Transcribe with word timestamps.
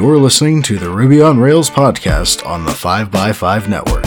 You're 0.00 0.16
listening 0.16 0.62
to 0.62 0.78
the 0.78 0.90
Ruby 0.90 1.20
on 1.20 1.40
Rails 1.40 1.68
podcast 1.68 2.46
on 2.46 2.64
the 2.64 2.70
5x5 2.70 3.66
network. 3.66 4.04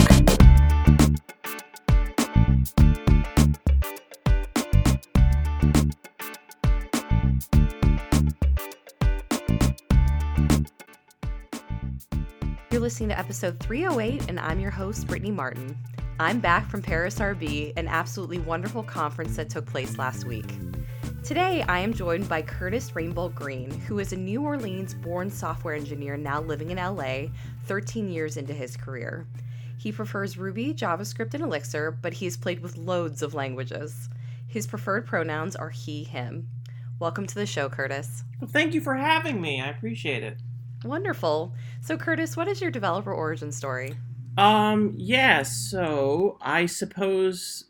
You're 12.70 12.80
listening 12.80 13.10
to 13.10 13.18
episode 13.18 13.60
308, 13.60 14.30
and 14.30 14.40
I'm 14.40 14.60
your 14.60 14.70
host, 14.70 15.06
Brittany 15.06 15.30
Martin. 15.30 15.76
I'm 16.18 16.40
back 16.40 16.70
from 16.70 16.80
Paris 16.80 17.18
RB, 17.18 17.74
an 17.76 17.86
absolutely 17.86 18.38
wonderful 18.38 18.82
conference 18.82 19.36
that 19.36 19.50
took 19.50 19.66
place 19.66 19.98
last 19.98 20.24
week. 20.24 20.54
Today, 21.24 21.62
I 21.68 21.78
am 21.78 21.94
joined 21.94 22.28
by 22.28 22.42
Kurtis 22.42 22.96
Rainbolt-Greene, 22.96 23.70
who 23.82 24.00
is 24.00 24.12
a 24.12 24.16
New 24.16 24.42
Orleans 24.42 24.92
born 24.92 25.30
software 25.30 25.76
engineer 25.76 26.16
now 26.16 26.40
living 26.40 26.72
in 26.72 26.78
LA 26.78 27.26
13 27.66 28.08
years 28.10 28.36
into 28.36 28.52
his 28.52 28.76
career. 28.76 29.24
He 29.78 29.92
prefers 29.92 30.36
Ruby, 30.36 30.74
JavaScript, 30.74 31.32
and 31.34 31.44
Elixir, 31.44 31.92
but 31.92 32.14
he 32.14 32.24
has 32.24 32.36
played 32.36 32.58
with 32.58 32.76
loads 32.76 33.22
of 33.22 33.34
languages. 33.34 34.08
His 34.48 34.66
preferred 34.66 35.06
pronouns 35.06 35.54
are 35.54 35.70
he, 35.70 36.02
him. 36.02 36.48
Welcome 36.98 37.28
to 37.28 37.34
the 37.36 37.46
show, 37.46 37.68
Kurtis. 37.68 38.24
Well, 38.40 38.50
thank 38.52 38.74
you 38.74 38.80
for 38.80 38.96
having 38.96 39.40
me. 39.40 39.60
I 39.60 39.68
appreciate 39.68 40.24
it. 40.24 40.38
Wonderful. 40.84 41.54
So, 41.82 41.96
Kurtis, 41.96 42.36
what 42.36 42.48
is 42.48 42.60
your 42.60 42.72
developer 42.72 43.12
origin 43.14 43.52
story? 43.52 43.94
Um, 44.36 44.94
yeah, 44.96 45.44
so 45.44 46.38
I 46.40 46.66
suppose 46.66 47.66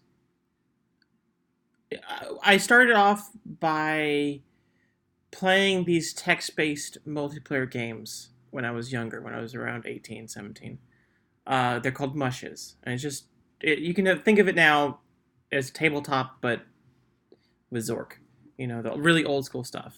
I 2.42 2.56
started 2.56 2.94
off 2.94 3.30
by 3.44 4.40
playing 5.30 5.84
these 5.84 6.12
text 6.12 6.54
based 6.56 6.98
multiplayer 7.06 7.68
games 7.70 8.30
when 8.50 8.64
I 8.64 8.70
was 8.70 8.92
younger, 8.92 9.20
when 9.20 9.34
I 9.34 9.40
was 9.40 9.54
around 9.54 9.86
18, 9.86 10.28
17. 10.28 10.78
Uh, 11.46 11.78
they're 11.80 11.90
called 11.90 12.14
Mushes. 12.14 12.76
And 12.84 12.94
it's 12.94 13.02
just, 13.02 13.24
it, 13.60 13.80
you 13.80 13.94
can 13.94 14.20
think 14.20 14.38
of 14.38 14.46
it 14.48 14.54
now 14.54 15.00
as 15.50 15.70
tabletop, 15.70 16.36
but 16.40 16.62
with 17.70 17.88
Zork. 17.88 18.12
You 18.58 18.66
know, 18.66 18.82
the 18.82 18.96
really 18.96 19.24
old 19.24 19.46
school 19.46 19.64
stuff. 19.64 19.96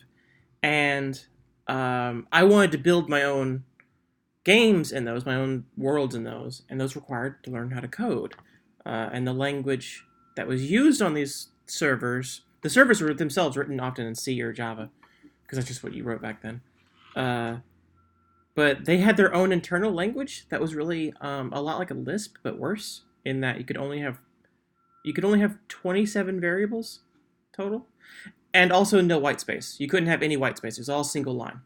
And 0.62 1.22
um, 1.66 2.26
I 2.32 2.44
wanted 2.44 2.72
to 2.72 2.78
build 2.78 3.08
my 3.08 3.24
own 3.24 3.64
games 4.44 4.92
in 4.92 5.04
those, 5.04 5.26
my 5.26 5.34
own 5.34 5.64
worlds 5.76 6.14
in 6.14 6.24
those, 6.24 6.62
and 6.68 6.80
those 6.80 6.94
required 6.94 7.42
to 7.44 7.50
learn 7.50 7.70
how 7.70 7.80
to 7.80 7.88
code. 7.88 8.34
Uh, 8.86 9.10
and 9.12 9.26
the 9.26 9.32
language 9.32 10.04
that 10.36 10.46
was 10.46 10.70
used 10.70 11.02
on 11.02 11.14
these 11.14 11.48
servers, 11.66 12.42
the 12.62 12.70
servers 12.70 13.00
were 13.00 13.14
themselves 13.14 13.56
written 13.56 13.80
often 13.80 14.06
in 14.06 14.14
C 14.14 14.40
or 14.42 14.52
Java, 14.52 14.90
because 15.42 15.56
that's 15.58 15.68
just 15.68 15.82
what 15.82 15.94
you 15.94 16.04
wrote 16.04 16.22
back 16.22 16.42
then. 16.42 16.60
Uh, 17.14 17.58
but 18.54 18.84
they 18.84 18.98
had 18.98 19.16
their 19.16 19.34
own 19.34 19.52
internal 19.52 19.92
language 19.92 20.46
that 20.48 20.60
was 20.60 20.74
really 20.74 21.12
um, 21.20 21.52
a 21.52 21.60
lot 21.60 21.78
like 21.78 21.90
a 21.90 21.94
Lisp, 21.94 22.36
but 22.42 22.58
worse 22.58 23.02
in 23.24 23.40
that 23.40 23.58
you 23.58 23.64
could 23.64 23.76
only 23.76 24.00
have 24.00 24.20
you 25.04 25.12
could 25.12 25.24
only 25.24 25.40
have 25.40 25.58
27 25.68 26.40
variables 26.40 27.00
total, 27.54 27.86
and 28.54 28.72
also 28.72 29.00
no 29.00 29.18
white 29.18 29.40
space. 29.40 29.76
You 29.78 29.86
couldn't 29.86 30.08
have 30.08 30.22
any 30.22 30.36
white 30.36 30.56
space. 30.56 30.78
It 30.78 30.80
was 30.80 30.88
all 30.88 31.04
single 31.04 31.34
line. 31.34 31.60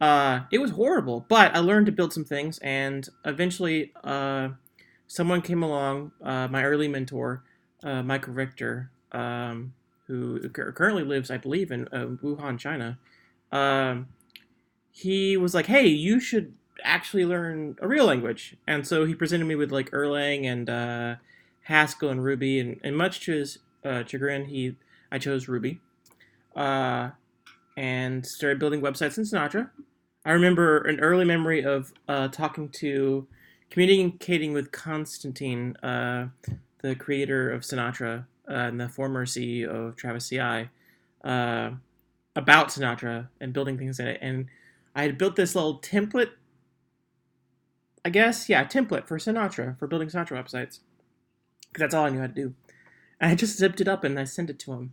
Uh, 0.00 0.40
it 0.50 0.58
was 0.58 0.72
horrible, 0.72 1.26
but 1.28 1.54
I 1.54 1.58
learned 1.58 1.86
to 1.86 1.92
build 1.92 2.12
some 2.12 2.24
things, 2.24 2.58
and 2.58 3.08
eventually, 3.24 3.92
uh, 4.02 4.48
someone 5.06 5.42
came 5.42 5.62
along, 5.62 6.12
uh, 6.22 6.48
my 6.48 6.64
early 6.64 6.88
mentor, 6.88 7.44
uh, 7.84 8.02
Michael 8.02 8.32
Richter, 8.32 8.90
um, 9.12 9.74
who 10.06 10.48
currently 10.50 11.04
lives, 11.04 11.30
I 11.30 11.36
believe, 11.36 11.70
in 11.70 11.88
uh, 11.88 12.06
Wuhan, 12.22 12.58
China. 12.58 12.98
Um, 13.50 14.08
he 14.90 15.36
was 15.36 15.54
like, 15.54 15.66
"Hey, 15.66 15.86
you 15.86 16.20
should 16.20 16.54
actually 16.84 17.24
learn 17.24 17.76
a 17.80 17.88
real 17.88 18.06
language," 18.06 18.56
and 18.66 18.86
so 18.86 19.04
he 19.04 19.14
presented 19.14 19.44
me 19.44 19.54
with 19.54 19.70
like 19.70 19.90
Erlang 19.90 20.44
and 20.44 20.68
uh, 20.68 21.16
Haskell 21.62 22.10
and 22.10 22.24
Ruby, 22.24 22.58
and, 22.60 22.80
and 22.82 22.96
much 22.96 23.20
to 23.26 23.32
his 23.32 23.58
chagrin, 23.84 24.46
he 24.46 24.76
I 25.10 25.18
chose 25.18 25.48
Ruby. 25.48 25.80
and 26.54 28.26
started 28.26 28.58
building 28.58 28.82
websites 28.82 29.16
in 29.16 29.24
Sinatra 29.24 29.70
I 30.24 30.32
remember 30.32 30.78
an 30.78 31.00
early 31.00 31.24
memory 31.24 31.64
of 31.64 31.92
uh, 32.06 32.28
talking 32.28 32.68
to, 32.68 33.26
communicating 33.70 34.52
with 34.52 34.70
Konstantin, 34.70 35.76
uh, 35.82 36.28
the 36.80 36.94
creator 36.94 37.50
of 37.50 37.62
Sinatra 37.62 38.26
uh, 38.48 38.54
and 38.54 38.80
the 38.80 38.88
former 38.88 39.26
CEO 39.26 39.88
of 39.88 39.96
Travis 39.96 40.28
CI, 40.28 40.68
uh, 41.24 41.70
about 42.34 42.68
Sinatra 42.68 43.28
and 43.40 43.52
building 43.52 43.78
things 43.78 44.00
in 44.00 44.08
it. 44.08 44.18
And 44.22 44.46
I 44.94 45.02
had 45.02 45.18
built 45.18 45.36
this 45.36 45.54
little 45.54 45.78
template, 45.78 46.30
I 48.04 48.10
guess, 48.10 48.48
yeah, 48.48 48.64
template 48.64 49.06
for 49.06 49.18
Sinatra, 49.18 49.78
for 49.78 49.86
building 49.86 50.08
Sinatra 50.08 50.42
websites. 50.42 50.80
Because 51.68 51.80
that's 51.80 51.94
all 51.94 52.04
I 52.04 52.10
knew 52.10 52.20
how 52.20 52.26
to 52.26 52.32
do. 52.32 52.54
And 53.20 53.30
I 53.30 53.34
just 53.34 53.56
zipped 53.56 53.80
it 53.80 53.88
up 53.88 54.04
and 54.04 54.18
I 54.18 54.24
sent 54.24 54.50
it 54.50 54.58
to 54.60 54.72
him. 54.72 54.92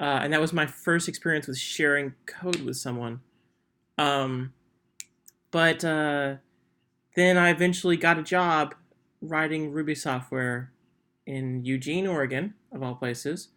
Uh, 0.00 0.20
and 0.22 0.32
that 0.32 0.40
was 0.40 0.52
my 0.52 0.66
first 0.66 1.08
experience 1.08 1.48
with 1.48 1.58
sharing 1.58 2.14
code 2.24 2.60
with 2.60 2.76
someone. 2.76 3.20
Um, 3.98 4.52
but 5.50 5.84
uh, 5.84 6.36
then 7.16 7.36
I 7.36 7.50
eventually 7.50 7.96
got 7.96 8.18
a 8.18 8.22
job 8.22 8.74
writing 9.20 9.72
Ruby 9.72 9.94
software 9.94 10.70
in 11.26 11.64
Eugene, 11.64 12.06
Oregon, 12.06 12.54
of 12.72 12.82
all 12.82 12.94
places, 12.94 13.48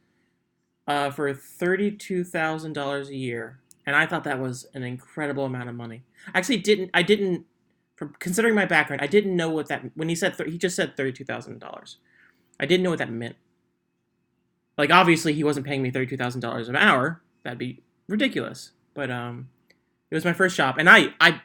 uh, 0.88 1.09
for 1.11 1.33
thirty-two 1.33 2.23
thousand 2.23 2.73
dollars 2.73 3.09
a 3.09 3.16
year, 3.16 3.59
and 3.85 3.95
I 3.95 4.05
thought 4.05 4.23
that 4.23 4.39
was 4.39 4.67
an 4.73 4.83
incredible 4.83 5.45
amount 5.45 5.69
of 5.69 5.75
money. 5.75 6.03
I 6.33 6.38
actually 6.38 6.57
didn't. 6.57 6.91
I 6.94 7.03
didn't. 7.03 7.45
From 7.95 8.16
considering 8.19 8.55
my 8.55 8.66
background, 8.66 9.01
I 9.01 9.07
didn't 9.07 9.35
know 9.35 9.50
what 9.50 9.67
that 9.67 9.91
when 9.95 10.09
he 10.09 10.16
said 10.16 10.35
he 10.45 10.57
just 10.57 10.75
said 10.75 10.97
thirty-two 10.97 11.25
thousand 11.25 11.59
dollars. 11.59 11.97
I 12.59 12.66
didn't 12.66 12.83
know 12.83 12.89
what 12.89 13.00
that 13.00 13.11
meant. 13.11 13.35
Like 14.77 14.91
obviously 14.91 15.33
he 15.33 15.44
wasn't 15.44 15.66
paying 15.66 15.81
me 15.83 15.91
thirty-two 15.91 16.17
thousand 16.17 16.41
dollars 16.41 16.67
an 16.69 16.75
hour. 16.75 17.21
That'd 17.44 17.59
be 17.59 17.83
ridiculous. 18.07 18.71
But 18.94 19.11
um, 19.11 19.50
it 20.09 20.16
was 20.16 20.25
my 20.25 20.33
first 20.33 20.55
job, 20.57 20.75
and 20.77 20.89
I 20.89 21.13
I 21.19 21.41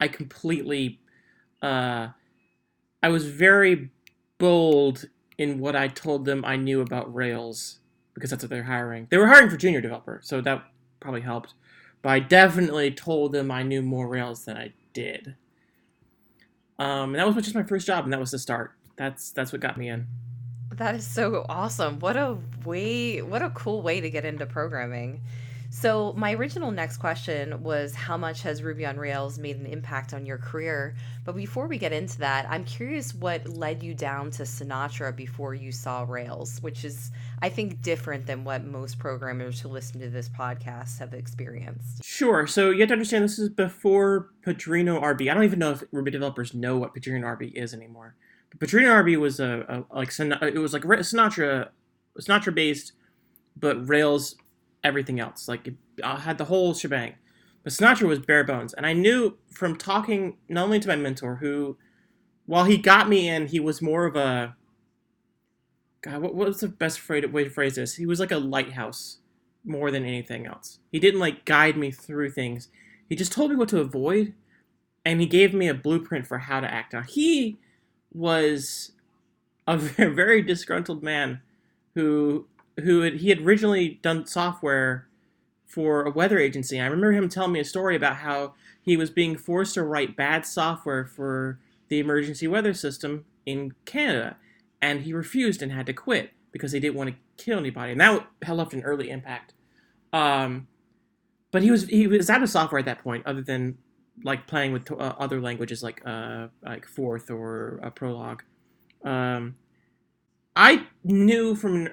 I 0.00 0.08
completely 0.08 1.00
uh 1.62 2.08
I 3.02 3.08
was 3.08 3.26
very 3.26 3.90
bold 4.38 5.06
in 5.40 5.58
what 5.58 5.74
I 5.74 5.88
told 5.88 6.26
them 6.26 6.44
I 6.44 6.56
knew 6.56 6.82
about 6.82 7.12
Rails 7.12 7.78
because 8.12 8.28
that's 8.28 8.42
what 8.42 8.50
they're 8.50 8.64
hiring. 8.64 9.08
They 9.10 9.16
were 9.16 9.26
hiring 9.26 9.48
for 9.48 9.56
junior 9.56 9.80
developer, 9.80 10.20
so 10.22 10.42
that 10.42 10.62
probably 11.00 11.22
helped. 11.22 11.54
But 12.02 12.10
I 12.10 12.20
definitely 12.20 12.90
told 12.90 13.32
them 13.32 13.50
I 13.50 13.62
knew 13.62 13.80
more 13.80 14.06
Rails 14.06 14.44
than 14.44 14.58
I 14.58 14.74
did. 14.92 15.36
Um, 16.78 17.14
and 17.14 17.16
that 17.16 17.26
was 17.26 17.36
just 17.36 17.54
my 17.54 17.62
first 17.62 17.86
job, 17.86 18.04
and 18.04 18.12
that 18.12 18.20
was 18.20 18.32
the 18.32 18.38
start. 18.38 18.72
That's 18.96 19.30
that's 19.30 19.50
what 19.50 19.62
got 19.62 19.78
me 19.78 19.88
in. 19.88 20.06
That 20.74 20.94
is 20.94 21.06
so 21.06 21.46
awesome. 21.48 21.98
What 22.00 22.18
a 22.18 22.36
way, 22.66 23.22
what 23.22 23.40
a 23.40 23.48
cool 23.50 23.80
way 23.80 24.02
to 24.02 24.10
get 24.10 24.26
into 24.26 24.44
programming. 24.44 25.22
So, 25.72 26.12
my 26.16 26.32
original 26.32 26.72
next 26.72 26.96
question 26.96 27.62
was 27.62 27.94
how 27.94 28.16
much 28.16 28.42
has 28.42 28.60
Ruby 28.60 28.84
on 28.84 28.96
Rails 28.96 29.38
made 29.38 29.56
an 29.56 29.66
impact 29.66 30.12
on 30.12 30.26
your 30.26 30.36
career? 30.36 30.96
But 31.24 31.36
before 31.36 31.68
we 31.68 31.78
get 31.78 31.92
into 31.92 32.18
that, 32.18 32.44
I'm 32.50 32.64
curious 32.64 33.14
what 33.14 33.48
led 33.48 33.80
you 33.80 33.94
down 33.94 34.32
to 34.32 34.42
Sinatra 34.42 35.14
before 35.14 35.54
you 35.54 35.70
saw 35.70 36.04
Rails, 36.08 36.60
which 36.60 36.84
is, 36.84 37.12
I 37.40 37.50
think, 37.50 37.82
different 37.82 38.26
than 38.26 38.42
what 38.42 38.64
most 38.64 38.98
programmers 38.98 39.60
who 39.60 39.68
listen 39.68 40.00
to 40.00 40.10
this 40.10 40.28
podcast 40.28 40.98
have 40.98 41.14
experienced. 41.14 42.04
Sure. 42.04 42.48
So, 42.48 42.70
you 42.70 42.80
have 42.80 42.88
to 42.88 42.94
understand 42.94 43.22
this 43.22 43.38
is 43.38 43.48
before 43.48 44.30
Padrino 44.42 45.00
RB. 45.00 45.30
I 45.30 45.34
don't 45.34 45.44
even 45.44 45.60
know 45.60 45.70
if 45.70 45.84
Ruby 45.92 46.10
developers 46.10 46.52
know 46.52 46.78
what 46.78 46.94
Padrino 46.94 47.28
RB 47.28 47.52
is 47.54 47.72
anymore. 47.72 48.16
Padrino 48.58 48.90
RB 48.90 49.16
was 49.20 49.38
a, 49.38 49.84
a 49.92 49.96
like 49.96 50.08
it 50.18 50.58
was 50.58 50.72
like 50.72 50.82
Sinatra, 50.82 51.68
Sinatra 52.18 52.52
based, 52.52 52.92
but 53.56 53.88
Rails 53.88 54.34
everything 54.84 55.20
else. 55.20 55.48
Like 55.48 55.66
it, 55.68 55.74
I 56.02 56.16
had 56.16 56.38
the 56.38 56.46
whole 56.46 56.74
shebang. 56.74 57.14
But 57.62 57.72
Sinatra 57.72 58.08
was 58.08 58.18
bare 58.20 58.44
bones, 58.44 58.72
and 58.72 58.86
I 58.86 58.94
knew 58.94 59.36
from 59.52 59.76
talking 59.76 60.38
not 60.48 60.64
only 60.64 60.80
to 60.80 60.88
my 60.88 60.96
mentor, 60.96 61.36
who, 61.36 61.76
while 62.46 62.64
he 62.64 62.78
got 62.78 63.08
me 63.08 63.28
in, 63.28 63.48
he 63.48 63.60
was 63.60 63.82
more 63.82 64.06
of 64.06 64.16
a. 64.16 64.56
God, 66.02 66.22
what, 66.22 66.34
what 66.34 66.48
was 66.48 66.60
the 66.60 66.68
best 66.68 67.06
way 67.08 67.20
to 67.20 67.50
phrase 67.50 67.74
this? 67.74 67.96
He 67.96 68.06
was 68.06 68.18
like 68.18 68.32
a 68.32 68.38
lighthouse 68.38 69.18
more 69.64 69.90
than 69.90 70.04
anything 70.04 70.46
else. 70.46 70.78
He 70.90 70.98
didn't 70.98 71.20
like 71.20 71.44
guide 71.44 71.76
me 71.76 71.90
through 71.90 72.30
things. 72.30 72.68
He 73.08 73.16
just 73.16 73.32
told 73.32 73.50
me 73.50 73.56
what 73.56 73.68
to 73.70 73.80
avoid, 73.80 74.32
and 75.04 75.20
he 75.20 75.26
gave 75.26 75.52
me 75.52 75.68
a 75.68 75.74
blueprint 75.74 76.26
for 76.26 76.38
how 76.38 76.60
to 76.60 76.72
act. 76.72 76.94
Now 76.94 77.02
he 77.02 77.58
was 78.12 78.92
a 79.66 79.76
very 80.10 80.40
disgruntled 80.42 81.02
man 81.02 81.42
who 81.94 82.46
who 82.82 83.02
had, 83.02 83.14
he 83.14 83.28
had 83.28 83.40
originally 83.40 84.00
done 84.02 84.26
software 84.26 85.08
for 85.66 86.02
a 86.02 86.10
weather 86.10 86.38
agency. 86.38 86.80
I 86.80 86.84
remember 86.84 87.12
him 87.12 87.28
telling 87.28 87.52
me 87.52 87.60
a 87.60 87.64
story 87.64 87.94
about 87.94 88.16
how 88.16 88.54
he 88.82 88.96
was 88.96 89.10
being 89.10 89.36
forced 89.36 89.74
to 89.74 89.82
write 89.82 90.16
bad 90.16 90.44
software 90.44 91.04
for 91.04 91.60
the 91.88 91.98
emergency 91.98 92.48
weather 92.48 92.74
system 92.74 93.24
in 93.46 93.74
Canada, 93.84 94.36
and 94.80 95.02
he 95.02 95.12
refused 95.12 95.62
and 95.62 95.72
had 95.72 95.86
to 95.86 95.92
quit 95.92 96.32
because 96.52 96.72
he 96.72 96.80
didn't 96.80 96.96
want 96.96 97.10
to 97.10 97.44
kill 97.44 97.58
anybody, 97.58 97.92
and 97.92 98.00
that 98.00 98.26
left 98.48 98.72
an 98.72 98.82
early 98.82 99.10
impact. 99.10 99.54
Um, 100.12 100.66
but 101.52 101.62
he 101.62 101.70
was 101.70 101.86
he 101.86 102.06
was 102.06 102.30
out 102.30 102.42
of 102.42 102.48
software 102.48 102.78
at 102.78 102.84
that 102.86 103.02
point, 103.02 103.26
other 103.26 103.42
than 103.42 103.78
like 104.24 104.46
playing 104.46 104.72
with 104.72 104.90
uh, 104.90 105.14
other 105.18 105.40
languages 105.40 105.82
like 105.82 106.02
uh, 106.06 106.48
like 106.62 106.86
Forth 106.86 107.30
or 107.30 107.80
uh, 107.82 107.90
Prolog. 107.90 108.40
Um, 109.04 109.56
I 110.54 110.86
knew 111.04 111.54
from 111.54 111.88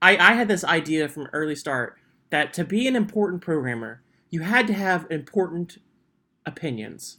I, 0.00 0.16
I 0.16 0.32
had 0.34 0.48
this 0.48 0.64
idea 0.64 1.08
from 1.08 1.28
early 1.32 1.56
start 1.56 1.96
that 2.30 2.52
to 2.54 2.64
be 2.64 2.86
an 2.86 2.96
important 2.96 3.42
programmer, 3.42 4.02
you 4.30 4.42
had 4.42 4.66
to 4.66 4.72
have 4.74 5.06
important 5.10 5.78
opinions. 6.46 7.18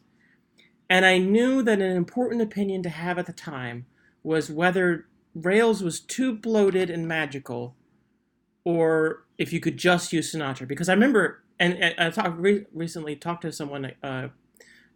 And 0.89 1.05
I 1.05 1.17
knew 1.17 1.61
that 1.63 1.81
an 1.81 1.95
important 1.95 2.41
opinion 2.41 2.83
to 2.83 2.89
have 2.89 3.17
at 3.19 3.25
the 3.25 3.33
time 3.33 3.85
was 4.23 4.49
whether 4.49 5.07
Rails 5.35 5.83
was 5.83 5.99
too 5.99 6.35
bloated 6.35 6.89
and 6.89 7.07
magical, 7.07 7.75
or 8.63 9.25
if 9.37 9.53
you 9.53 9.59
could 9.59 9.77
just 9.77 10.11
use 10.11 10.33
Sinatra. 10.33 10.67
Because 10.67 10.89
I 10.89 10.93
remember, 10.93 11.43
and, 11.59 11.73
and 11.77 11.95
I 11.99 12.09
talked 12.09 12.39
re- 12.39 12.65
recently 12.73 13.15
talked 13.15 13.43
to 13.43 13.51
someone 13.51 13.91
uh, 14.01 14.29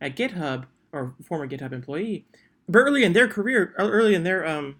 at 0.02 0.16
GitHub 0.16 0.66
or 0.92 1.16
former 1.24 1.48
GitHub 1.48 1.72
employee, 1.72 2.26
but 2.68 2.80
early 2.80 3.04
in 3.04 3.14
their 3.14 3.28
career, 3.28 3.74
early 3.78 4.16
in 4.16 4.24
their 4.24 4.48
um, 4.48 4.78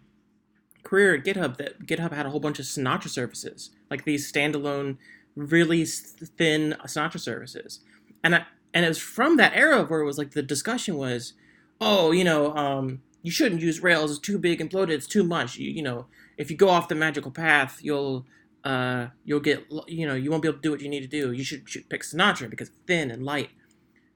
career 0.84 1.16
at 1.16 1.24
GitHub, 1.24 1.58
that 1.58 1.86
GitHub 1.86 2.12
had 2.12 2.26
a 2.26 2.30
whole 2.30 2.40
bunch 2.40 2.60
of 2.60 2.66
Sinatra 2.66 3.10
services, 3.10 3.72
like 3.90 4.06
these 4.06 4.32
standalone, 4.32 4.98
really 5.36 5.86
thin 5.86 6.76
Sinatra 6.86 7.20
services, 7.20 7.80
and 8.24 8.36
I 8.36 8.46
and 8.74 8.86
it 8.86 8.88
was 8.88 9.00
from 9.00 9.38
that 9.38 9.56
era 9.56 9.84
where 9.84 10.02
it 10.02 10.06
was 10.06 10.18
like 10.18 10.32
the 10.32 10.42
discussion 10.42 10.98
was, 10.98 11.34
oh, 11.80 12.12
you 12.12 12.24
know, 12.24 12.56
um, 12.56 13.02
you 13.22 13.32
shouldn't 13.32 13.62
use 13.62 13.82
Rails. 13.82 14.12
It's 14.12 14.20
too 14.20 14.40
big 14.40 14.60
and 14.60 14.70
bloated. 14.70 14.96
It's 14.96 15.08
too 15.08 15.24
much. 15.24 15.58
You, 15.58 15.70
you 15.70 15.84
know, 15.84 16.08
if 16.38 16.50
you 16.50 16.58
go 16.58 16.70
off 16.70 16.88
the 16.88 16.96
magical 16.96 17.32
path, 17.32 17.80
you'll 17.82 18.26
uh, 18.64 19.08
you'll 19.26 19.40
get 19.40 19.66
you 19.88 20.08
know 20.08 20.16
you 20.16 20.32
won't 20.32 20.42
be 20.42 20.50
able 20.50 20.58
to 20.58 20.62
do 20.62 20.72
what 20.72 20.82
you 20.82 20.90
need 20.90 21.02
to 21.02 21.08
do. 21.08 21.32
You 21.32 21.44
should, 21.44 21.68
should 21.70 21.90
pick 21.90 22.02
Sinatra 22.02 22.50
because 22.50 22.70
it's 22.70 22.78
thin 22.88 23.12
and 23.12 23.24
light. 23.24 23.50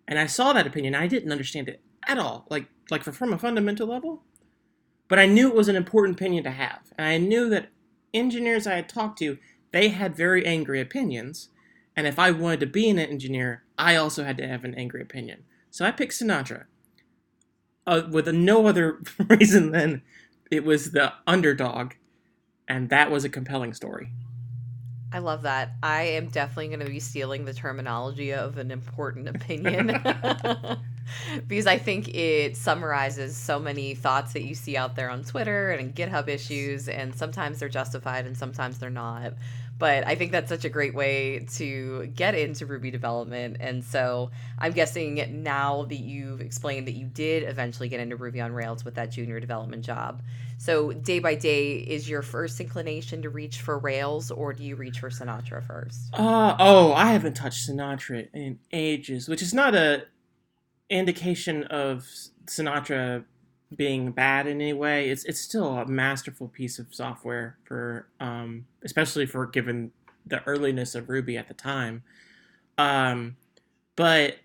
And 0.07 0.17
I 0.17 0.25
saw 0.25 0.53
that 0.53 0.67
opinion. 0.67 0.95
I 0.95 1.07
didn't 1.07 1.31
understand 1.31 1.69
it 1.69 1.81
at 2.07 2.17
all, 2.17 2.45
like 2.49 2.67
like 2.89 3.03
from 3.03 3.33
a 3.33 3.37
fundamental 3.37 3.87
level. 3.87 4.23
But 5.07 5.19
I 5.19 5.25
knew 5.25 5.47
it 5.47 5.55
was 5.55 5.69
an 5.69 5.75
important 5.75 6.17
opinion 6.17 6.43
to 6.43 6.51
have, 6.51 6.91
and 6.97 7.07
I 7.07 7.17
knew 7.17 7.49
that 7.49 7.69
engineers 8.13 8.67
I 8.67 8.75
had 8.75 8.89
talked 8.89 9.19
to 9.19 9.37
they 9.71 9.89
had 9.89 10.15
very 10.15 10.45
angry 10.45 10.79
opinions, 10.79 11.49
and 11.95 12.07
if 12.07 12.17
I 12.17 12.31
wanted 12.31 12.61
to 12.61 12.67
be 12.67 12.89
an 12.89 12.99
engineer, 12.99 13.63
I 13.77 13.95
also 13.95 14.23
had 14.23 14.37
to 14.37 14.47
have 14.47 14.63
an 14.63 14.75
angry 14.75 15.01
opinion. 15.01 15.43
So 15.71 15.85
I 15.85 15.91
picked 15.91 16.13
Sinatra 16.13 16.65
uh, 17.85 18.03
with 18.09 18.27
no 18.27 18.67
other 18.67 19.01
reason 19.27 19.71
than 19.71 20.01
it 20.49 20.63
was 20.63 20.91
the 20.91 21.13
underdog, 21.25 21.93
and 22.67 22.89
that 22.89 23.11
was 23.11 23.25
a 23.25 23.29
compelling 23.29 23.73
story. 23.73 24.11
I 25.11 25.19
love 25.19 25.43
that. 25.43 25.71
I 25.81 26.03
am 26.03 26.27
definitely 26.27 26.67
going 26.67 26.81
to 26.81 26.91
be 26.91 26.99
stealing 26.99 27.45
the 27.45 27.53
terminology 27.53 28.33
of 28.33 28.57
an 28.57 28.71
important 28.71 29.29
opinion 29.29 29.89
because 31.47 31.67
I 31.67 31.77
think 31.77 32.09
it 32.09 32.57
summarizes 32.57 33.35
so 33.35 33.59
many 33.59 33.95
thoughts 33.95 34.33
that 34.33 34.43
you 34.43 34.55
see 34.55 34.77
out 34.77 34.95
there 34.95 35.09
on 35.09 35.23
Twitter 35.23 35.71
and 35.71 35.95
GitHub 35.95 36.27
issues, 36.27 36.87
and 36.87 37.15
sometimes 37.15 37.59
they're 37.59 37.69
justified 37.69 38.25
and 38.25 38.37
sometimes 38.37 38.79
they're 38.79 38.89
not 38.89 39.33
but 39.79 40.07
I 40.07 40.15
think 40.15 40.31
that's 40.31 40.49
such 40.49 40.65
a 40.65 40.69
great 40.69 40.95
way 40.95 41.45
to 41.55 42.07
get 42.15 42.33
into 42.33 42.65
Ruby 42.65 42.89
development. 42.89 43.57
And 43.59 43.83
so 43.83 44.31
I'm 44.57 44.71
guessing 44.71 45.43
now 45.43 45.83
that 45.83 45.99
you've 45.99 46.41
explained 46.41 46.87
that 46.87 46.93
you 46.93 47.05
did 47.05 47.43
eventually 47.43 47.87
get 47.87 47.99
into 47.99 48.15
Ruby 48.15 48.41
on 48.41 48.53
Rails 48.53 48.83
with 48.83 48.95
that 48.95 49.11
junior 49.11 49.39
development 49.39 49.85
job. 49.85 50.21
So 50.57 50.91
day 50.91 51.19
by 51.19 51.35
day, 51.35 51.75
is 51.75 52.09
your 52.09 52.23
first 52.23 52.59
inclination 52.59 53.21
to 53.21 53.29
reach 53.29 53.61
for 53.61 53.77
Rails 53.77 54.31
or 54.31 54.53
do 54.53 54.63
you 54.63 54.75
reach 54.75 54.99
for 54.99 55.11
Sinatra 55.11 55.63
first? 55.63 56.09
Uh, 56.13 56.55
oh, 56.57 56.93
I 56.93 57.11
haven't 57.11 57.35
touched 57.35 57.69
Sinatra 57.69 58.27
in 58.33 58.57
ages, 58.73 59.29
which 59.29 59.43
is 59.43 59.53
not 59.53 59.75
a 59.75 60.05
indication 60.89 61.63
of 61.65 62.05
Sinatra 62.45 63.25
being 63.75 64.11
bad 64.11 64.47
in 64.47 64.61
any 64.61 64.73
way. 64.73 65.09
It's 65.09 65.25
it's 65.25 65.41
still 65.41 65.77
a 65.77 65.85
masterful 65.85 66.47
piece 66.47 66.79
of 66.79 66.93
software 66.93 67.57
for 67.65 68.07
um, 68.19 68.65
especially 68.83 69.25
for 69.25 69.45
given 69.45 69.91
the 70.25 70.41
earliness 70.45 70.95
of 70.95 71.09
Ruby 71.09 71.37
at 71.37 71.47
the 71.47 71.53
time. 71.53 72.03
Um, 72.77 73.35
but 73.95 74.37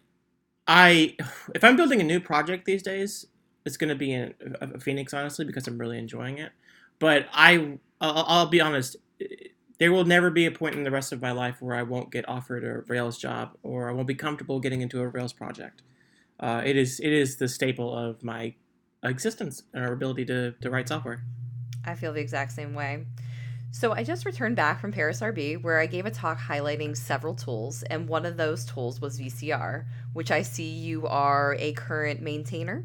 I 0.66 1.16
if 1.54 1.62
I'm 1.62 1.76
building 1.76 2.00
a 2.00 2.04
new 2.04 2.20
project 2.20 2.64
these 2.64 2.82
days, 2.82 3.26
it's 3.64 3.76
going 3.76 3.90
to 3.90 3.94
be 3.94 4.14
a, 4.14 4.32
a, 4.60 4.80
Phoenix 4.80 5.14
honestly 5.14 5.44
because 5.44 5.66
I'm 5.66 5.78
really 5.78 5.98
enjoying 5.98 6.38
it. 6.38 6.52
But 6.98 7.26
I 7.32 7.78
I'll, 8.00 8.24
I'll 8.26 8.46
be 8.46 8.60
honest, 8.60 8.96
there 9.78 9.92
will 9.92 10.04
never 10.04 10.30
be 10.30 10.46
a 10.46 10.50
point 10.50 10.74
in 10.74 10.82
the 10.82 10.90
rest 10.90 11.12
of 11.12 11.22
my 11.22 11.32
life 11.32 11.60
where 11.60 11.76
I 11.76 11.82
won't 11.82 12.10
get 12.10 12.28
offered 12.28 12.64
a 12.64 12.80
Rails 12.90 13.18
job 13.18 13.56
or 13.62 13.88
I 13.88 13.92
won't 13.92 14.08
be 14.08 14.14
comfortable 14.14 14.60
getting 14.60 14.80
into 14.80 15.00
a 15.00 15.08
Rails 15.08 15.32
project. 15.32 15.82
Uh, 16.42 16.60
it 16.64 16.76
is 16.76 16.98
it 17.00 17.12
is 17.12 17.36
the 17.36 17.48
staple 17.48 17.96
of 17.96 18.22
my 18.22 18.54
existence 19.04 19.62
and 19.72 19.84
our 19.84 19.92
ability 19.92 20.24
to, 20.26 20.52
to 20.60 20.70
write 20.70 20.88
software. 20.88 21.22
I 21.84 21.94
feel 21.94 22.12
the 22.12 22.20
exact 22.20 22.52
same 22.52 22.74
way. 22.74 23.06
So 23.70 23.92
I 23.92 24.04
just 24.04 24.26
returned 24.26 24.54
back 24.54 24.80
from 24.80 24.92
Paris 24.92 25.20
RB 25.20 25.62
where 25.62 25.78
I 25.78 25.86
gave 25.86 26.04
a 26.04 26.10
talk 26.10 26.38
highlighting 26.38 26.94
several 26.96 27.34
tools, 27.34 27.82
and 27.84 28.06
one 28.06 28.26
of 28.26 28.36
those 28.36 28.66
tools 28.66 29.00
was 29.00 29.18
VCR, 29.18 29.86
which 30.12 30.30
I 30.30 30.42
see 30.42 30.68
you 30.68 31.06
are 31.06 31.56
a 31.58 31.72
current 31.72 32.20
maintainer. 32.20 32.84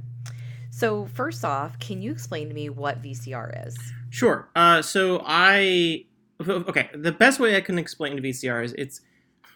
So 0.69 1.07
first 1.07 1.43
off, 1.43 1.77
can 1.79 2.01
you 2.01 2.11
explain 2.11 2.47
to 2.49 2.53
me 2.53 2.69
what 2.69 3.01
VCR 3.01 3.67
is? 3.67 3.77
Sure. 4.11 4.49
Uh, 4.55 4.81
so 4.81 5.23
I 5.25 6.05
okay. 6.47 6.89
The 6.93 7.11
best 7.11 7.39
way 7.39 7.57
I 7.57 7.61
can 7.61 7.79
explain 7.79 8.19
VCR 8.19 8.63
is 8.63 8.73
it's 8.73 9.01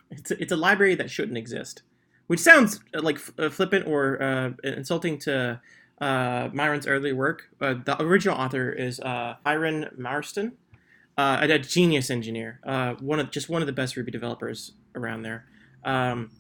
it's 0.10 0.32
a, 0.32 0.42
it's 0.42 0.52
a 0.52 0.58
library 0.58 0.96
that 0.96 1.10
shouldn't 1.10 1.38
exist, 1.38 1.84
which 2.32 2.40
sounds 2.40 2.80
like 2.94 3.20
uh, 3.38 3.50
flippant 3.50 3.86
or 3.86 4.24
uh, 4.24 4.52
insulting 4.64 5.18
to 5.18 5.60
uh, 6.00 6.48
Myron's 6.54 6.88
early 6.88 7.12
work. 7.12 7.50
Uh, 7.60 7.74
the 7.84 8.02
original 8.02 8.38
author 8.38 8.72
is 8.72 9.02
uh, 9.02 9.36
Myron 9.44 9.90
Marston, 9.98 10.54
uh, 11.18 11.40
a, 11.42 11.60
genius 11.60 12.10
engineer, 12.10 12.62
uh, 12.66 12.94
one 13.02 13.20
of 13.20 13.32
just 13.32 13.50
one 13.50 13.62
of 13.62 13.66
the 13.66 13.74
best 13.74 13.98
Ruby 13.98 14.12
developers 14.12 14.72
around 14.96 15.24
there. 15.24 15.44
Um, 15.84 16.32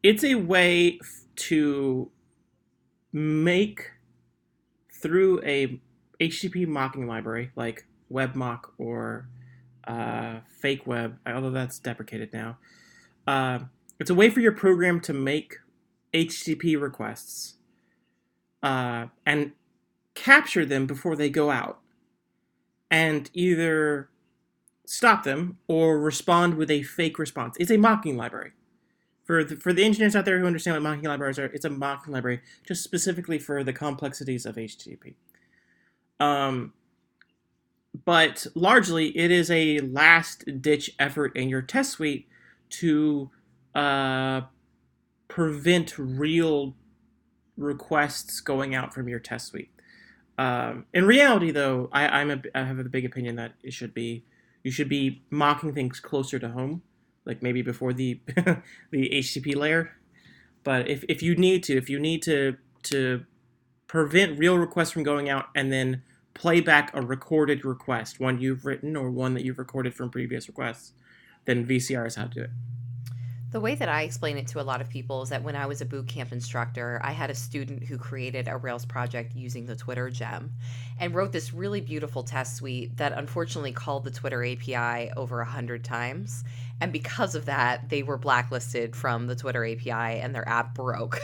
it's 0.00 0.22
a 0.22 0.36
way 0.36 1.00
f- 1.02 1.22
to 1.48 2.12
make 3.12 3.90
through 5.02 5.42
a 5.42 5.80
HTTP 6.20 6.68
mocking 6.68 7.08
library 7.08 7.50
like 7.56 7.84
WebMock 8.12 8.60
or 8.78 9.26
uh, 9.88 10.38
FakeWeb, 10.62 11.16
although 11.26 11.50
that's 11.50 11.80
deprecated 11.80 12.32
now. 12.32 12.58
Uh, 13.26 13.58
it's 14.00 14.10
a 14.10 14.14
way 14.14 14.30
for 14.30 14.40
your 14.40 14.52
program 14.52 15.00
to 15.00 15.12
make 15.12 15.58
HTTP 16.14 16.80
requests 16.80 17.54
uh, 18.62 19.06
and 19.26 19.52
capture 20.14 20.64
them 20.64 20.86
before 20.86 21.14
they 21.14 21.30
go 21.30 21.50
out 21.50 21.78
and 22.90 23.30
either 23.34 24.08
stop 24.86 25.22
them 25.22 25.58
or 25.68 26.00
respond 26.00 26.54
with 26.54 26.70
a 26.70 26.82
fake 26.82 27.18
response. 27.18 27.56
It's 27.60 27.70
a 27.70 27.76
mocking 27.76 28.16
library. 28.16 28.52
For 29.24 29.44
the, 29.44 29.54
for 29.54 29.72
the 29.72 29.84
engineers 29.84 30.16
out 30.16 30.24
there 30.24 30.40
who 30.40 30.46
understand 30.46 30.74
what 30.74 30.82
mocking 30.82 31.08
libraries 31.08 31.38
are, 31.38 31.46
it's 31.46 31.64
a 31.64 31.70
mocking 31.70 32.12
library 32.12 32.40
just 32.66 32.82
specifically 32.82 33.38
for 33.38 33.62
the 33.62 33.72
complexities 33.72 34.44
of 34.44 34.56
HTTP. 34.56 35.14
Um, 36.18 36.72
but 38.04 38.46
largely, 38.54 39.16
it 39.16 39.30
is 39.30 39.50
a 39.50 39.78
last 39.80 40.60
ditch 40.60 40.90
effort 40.98 41.36
in 41.36 41.48
your 41.48 41.62
test 41.62 41.92
suite 41.92 42.28
to 42.70 43.30
uh, 43.74 44.42
prevent 45.28 45.98
real 45.98 46.74
requests 47.56 48.40
going 48.40 48.74
out 48.74 48.92
from 48.92 49.08
your 49.08 49.18
test 49.18 49.48
suite. 49.48 49.70
Um, 50.38 50.86
in 50.94 51.04
reality, 51.06 51.50
though, 51.50 51.88
I, 51.92 52.08
I'm 52.08 52.30
a, 52.30 52.42
I 52.54 52.64
have 52.64 52.78
a 52.78 52.84
big 52.84 53.04
opinion 53.04 53.36
that 53.36 53.52
it 53.62 53.72
should 53.72 53.92
be 53.92 54.24
you 54.62 54.70
should 54.70 54.88
be 54.88 55.22
mocking 55.30 55.72
things 55.72 56.00
closer 56.00 56.38
to 56.38 56.48
home, 56.48 56.82
like 57.24 57.42
maybe 57.42 57.62
before 57.62 57.92
the 57.92 58.20
the 58.90 59.10
HTTP 59.10 59.54
layer. 59.54 59.92
But 60.64 60.88
if, 60.88 61.04
if 61.08 61.22
you 61.22 61.36
need 61.36 61.62
to, 61.64 61.76
if 61.76 61.88
you 61.88 61.98
need 61.98 62.22
to 62.22 62.56
to 62.84 63.24
prevent 63.86 64.38
real 64.38 64.56
requests 64.56 64.92
from 64.92 65.02
going 65.02 65.28
out 65.28 65.46
and 65.54 65.72
then 65.72 66.02
play 66.32 66.60
back 66.60 66.90
a 66.94 67.02
recorded 67.02 67.64
request, 67.64 68.20
one 68.20 68.40
you've 68.40 68.64
written 68.64 68.96
or 68.96 69.10
one 69.10 69.34
that 69.34 69.44
you've 69.44 69.58
recorded 69.58 69.94
from 69.94 70.10
previous 70.10 70.48
requests, 70.48 70.92
then 71.44 71.66
VCR 71.66 72.06
is 72.06 72.14
how 72.14 72.24
to 72.24 72.30
do 72.30 72.40
it. 72.42 72.50
The 73.50 73.58
way 73.58 73.74
that 73.74 73.88
I 73.88 74.02
explain 74.02 74.38
it 74.38 74.46
to 74.48 74.60
a 74.60 74.62
lot 74.62 74.80
of 74.80 74.88
people 74.88 75.22
is 75.22 75.30
that 75.30 75.42
when 75.42 75.56
I 75.56 75.66
was 75.66 75.80
a 75.80 75.84
boot 75.84 76.06
camp 76.06 76.30
instructor, 76.30 77.00
I 77.02 77.10
had 77.10 77.30
a 77.30 77.34
student 77.34 77.82
who 77.82 77.98
created 77.98 78.46
a 78.46 78.56
Rails 78.56 78.84
project 78.84 79.34
using 79.34 79.66
the 79.66 79.74
Twitter 79.74 80.08
gem 80.08 80.52
and 81.00 81.12
wrote 81.12 81.32
this 81.32 81.52
really 81.52 81.80
beautiful 81.80 82.22
test 82.22 82.56
suite 82.56 82.96
that 82.98 83.12
unfortunately 83.12 83.72
called 83.72 84.04
the 84.04 84.12
Twitter 84.12 84.44
API 84.44 85.10
over 85.16 85.40
a 85.40 85.44
hundred 85.44 85.82
times. 85.82 86.44
And 86.80 86.92
because 86.92 87.34
of 87.34 87.46
that, 87.46 87.88
they 87.88 88.04
were 88.04 88.16
blacklisted 88.16 88.94
from 88.94 89.26
the 89.26 89.34
Twitter 89.34 89.66
API 89.66 90.20
and 90.20 90.32
their 90.32 90.48
app 90.48 90.72
broke. 90.72 91.20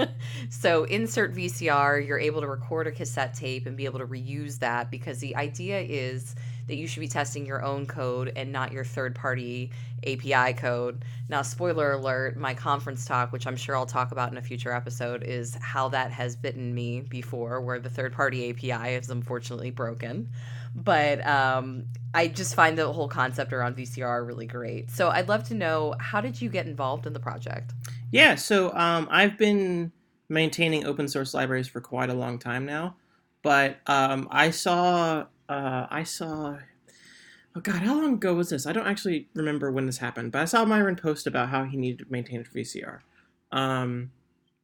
so, 0.50 0.84
insert 0.84 1.34
VCR, 1.34 2.06
you're 2.06 2.18
able 2.18 2.42
to 2.42 2.46
record 2.46 2.88
a 2.88 2.92
cassette 2.92 3.32
tape 3.32 3.64
and 3.64 3.76
be 3.76 3.86
able 3.86 4.00
to 4.00 4.06
reuse 4.06 4.58
that 4.58 4.90
because 4.90 5.18
the 5.20 5.34
idea 5.34 5.80
is 5.80 6.34
that 6.70 6.76
you 6.76 6.86
should 6.86 7.00
be 7.00 7.08
testing 7.08 7.44
your 7.44 7.64
own 7.64 7.84
code 7.84 8.32
and 8.36 8.52
not 8.52 8.70
your 8.70 8.84
third 8.84 9.12
party 9.12 9.72
API 10.06 10.52
code. 10.52 11.04
Now, 11.28 11.42
spoiler 11.42 11.92
alert, 11.92 12.36
my 12.36 12.54
conference 12.54 13.04
talk, 13.04 13.32
which 13.32 13.44
I'm 13.44 13.56
sure 13.56 13.76
I'll 13.76 13.86
talk 13.86 14.12
about 14.12 14.30
in 14.30 14.38
a 14.38 14.42
future 14.42 14.72
episode, 14.72 15.24
is 15.24 15.56
how 15.60 15.88
that 15.88 16.12
has 16.12 16.36
bitten 16.36 16.72
me 16.72 17.00
before, 17.00 17.60
where 17.60 17.80
the 17.80 17.90
third 17.90 18.12
party 18.12 18.50
API 18.50 18.94
is 18.94 19.10
unfortunately 19.10 19.72
broken. 19.72 20.28
But 20.76 21.26
um, 21.26 21.86
I 22.14 22.28
just 22.28 22.54
find 22.54 22.78
the 22.78 22.92
whole 22.92 23.08
concept 23.08 23.52
around 23.52 23.76
VCR 23.76 24.24
really 24.24 24.46
great. 24.46 24.92
So 24.92 25.08
I'd 25.08 25.28
love 25.28 25.42
to 25.48 25.54
know 25.54 25.96
how 25.98 26.20
did 26.20 26.40
you 26.40 26.48
get 26.48 26.66
involved 26.66 27.04
in 27.04 27.14
the 27.14 27.20
project? 27.20 27.72
Yeah, 28.12 28.36
so 28.36 28.72
um, 28.74 29.08
I've 29.10 29.36
been 29.36 29.90
maintaining 30.28 30.86
open 30.86 31.08
source 31.08 31.34
libraries 31.34 31.66
for 31.66 31.80
quite 31.80 32.10
a 32.10 32.14
long 32.14 32.38
time 32.38 32.64
now, 32.64 32.94
but 33.42 33.80
um, 33.88 34.28
I 34.30 34.52
saw 34.52 35.24
uh, 35.50 35.86
I 35.90 36.04
saw 36.04 36.58
oh 37.56 37.60
god, 37.60 37.82
how 37.82 38.00
long 38.00 38.14
ago 38.14 38.34
was 38.34 38.50
this? 38.50 38.66
I 38.66 38.72
don't 38.72 38.86
actually 38.86 39.28
remember 39.34 39.70
when 39.72 39.86
this 39.86 39.98
happened, 39.98 40.32
but 40.32 40.40
I 40.40 40.44
saw 40.44 40.64
Myron 40.64 40.96
post 40.96 41.26
about 41.26 41.48
how 41.48 41.64
he 41.64 41.76
needed 41.76 42.06
to 42.06 42.12
maintain 42.12 42.40
a 42.40 42.44
VCR, 42.44 43.00
um, 43.50 44.12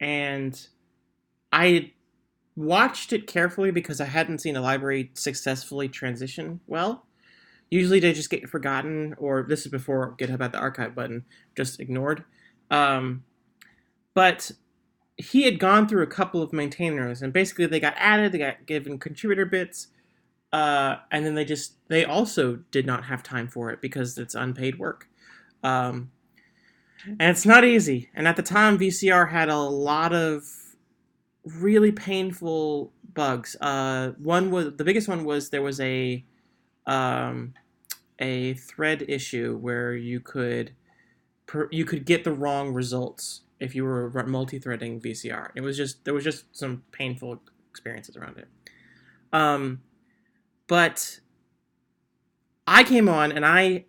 and 0.00 0.66
I 1.52 1.92
watched 2.54 3.12
it 3.12 3.26
carefully 3.26 3.70
because 3.70 4.00
I 4.00 4.06
hadn't 4.06 4.40
seen 4.40 4.56
a 4.56 4.60
library 4.60 5.10
successfully 5.14 5.88
transition 5.88 6.60
well. 6.66 7.04
Usually 7.68 7.98
they 7.98 8.12
just 8.12 8.30
get 8.30 8.48
forgotten, 8.48 9.14
or 9.18 9.42
this 9.42 9.66
is 9.66 9.72
before 9.72 10.14
GitHub 10.16 10.40
had 10.40 10.52
the 10.52 10.58
archive 10.58 10.94
button, 10.94 11.24
just 11.56 11.80
ignored. 11.80 12.24
Um, 12.70 13.24
but 14.14 14.52
he 15.16 15.42
had 15.42 15.58
gone 15.58 15.88
through 15.88 16.02
a 16.02 16.06
couple 16.06 16.42
of 16.42 16.52
maintainers, 16.52 17.22
and 17.22 17.32
basically 17.32 17.66
they 17.66 17.80
got 17.80 17.94
added, 17.96 18.30
they 18.30 18.38
got 18.38 18.66
given 18.66 18.98
contributor 18.98 19.44
bits, 19.44 19.88
uh, 20.52 20.96
and 21.10 21.26
then 21.26 21.34
they 21.34 21.44
just 21.44 21.74
they 21.88 22.04
also 22.04 22.56
did 22.70 22.86
not 22.86 23.04
have 23.04 23.22
time 23.22 23.48
for 23.48 23.70
it 23.70 23.80
because 23.80 24.18
it's 24.18 24.34
unpaid 24.34 24.78
work. 24.78 25.08
Um, 25.62 26.10
and 27.04 27.30
it's 27.30 27.46
not 27.46 27.64
easy. 27.64 28.10
And 28.14 28.26
at 28.26 28.36
the 28.36 28.42
time, 28.42 28.78
VCR 28.78 29.30
had 29.30 29.48
a 29.48 29.58
lot 29.58 30.12
of 30.12 30.44
really 31.44 31.92
painful 31.92 32.92
bugs. 33.14 33.56
Uh, 33.60 34.12
one 34.18 34.50
was 34.50 34.76
the 34.76 34.84
biggest 34.84 35.08
one 35.08 35.24
was 35.24 35.50
there 35.50 35.62
was 35.62 35.80
a 35.80 36.24
um, 36.86 37.54
a 38.18 38.54
thread 38.54 39.04
issue 39.08 39.56
where 39.56 39.94
you 39.94 40.20
could 40.20 40.72
per, 41.46 41.68
you 41.70 41.84
could 41.84 42.04
get 42.04 42.24
the 42.24 42.32
wrong 42.32 42.72
results 42.72 43.42
if 43.60 43.74
you 43.74 43.84
were 43.84 44.10
multi-threading 44.26 45.00
VCR. 45.00 45.50
It 45.54 45.60
was 45.62 45.76
just 45.76 46.04
there 46.04 46.14
was 46.14 46.24
just 46.24 46.44
some 46.56 46.82
painful 46.92 47.40
experiences 47.70 48.16
around 48.16 48.38
it. 48.38 48.48
Um, 49.32 49.82
but 50.66 51.20
I 52.66 52.84
came 52.84 53.08
on 53.08 53.32
and 53.32 53.44
I 53.44 53.84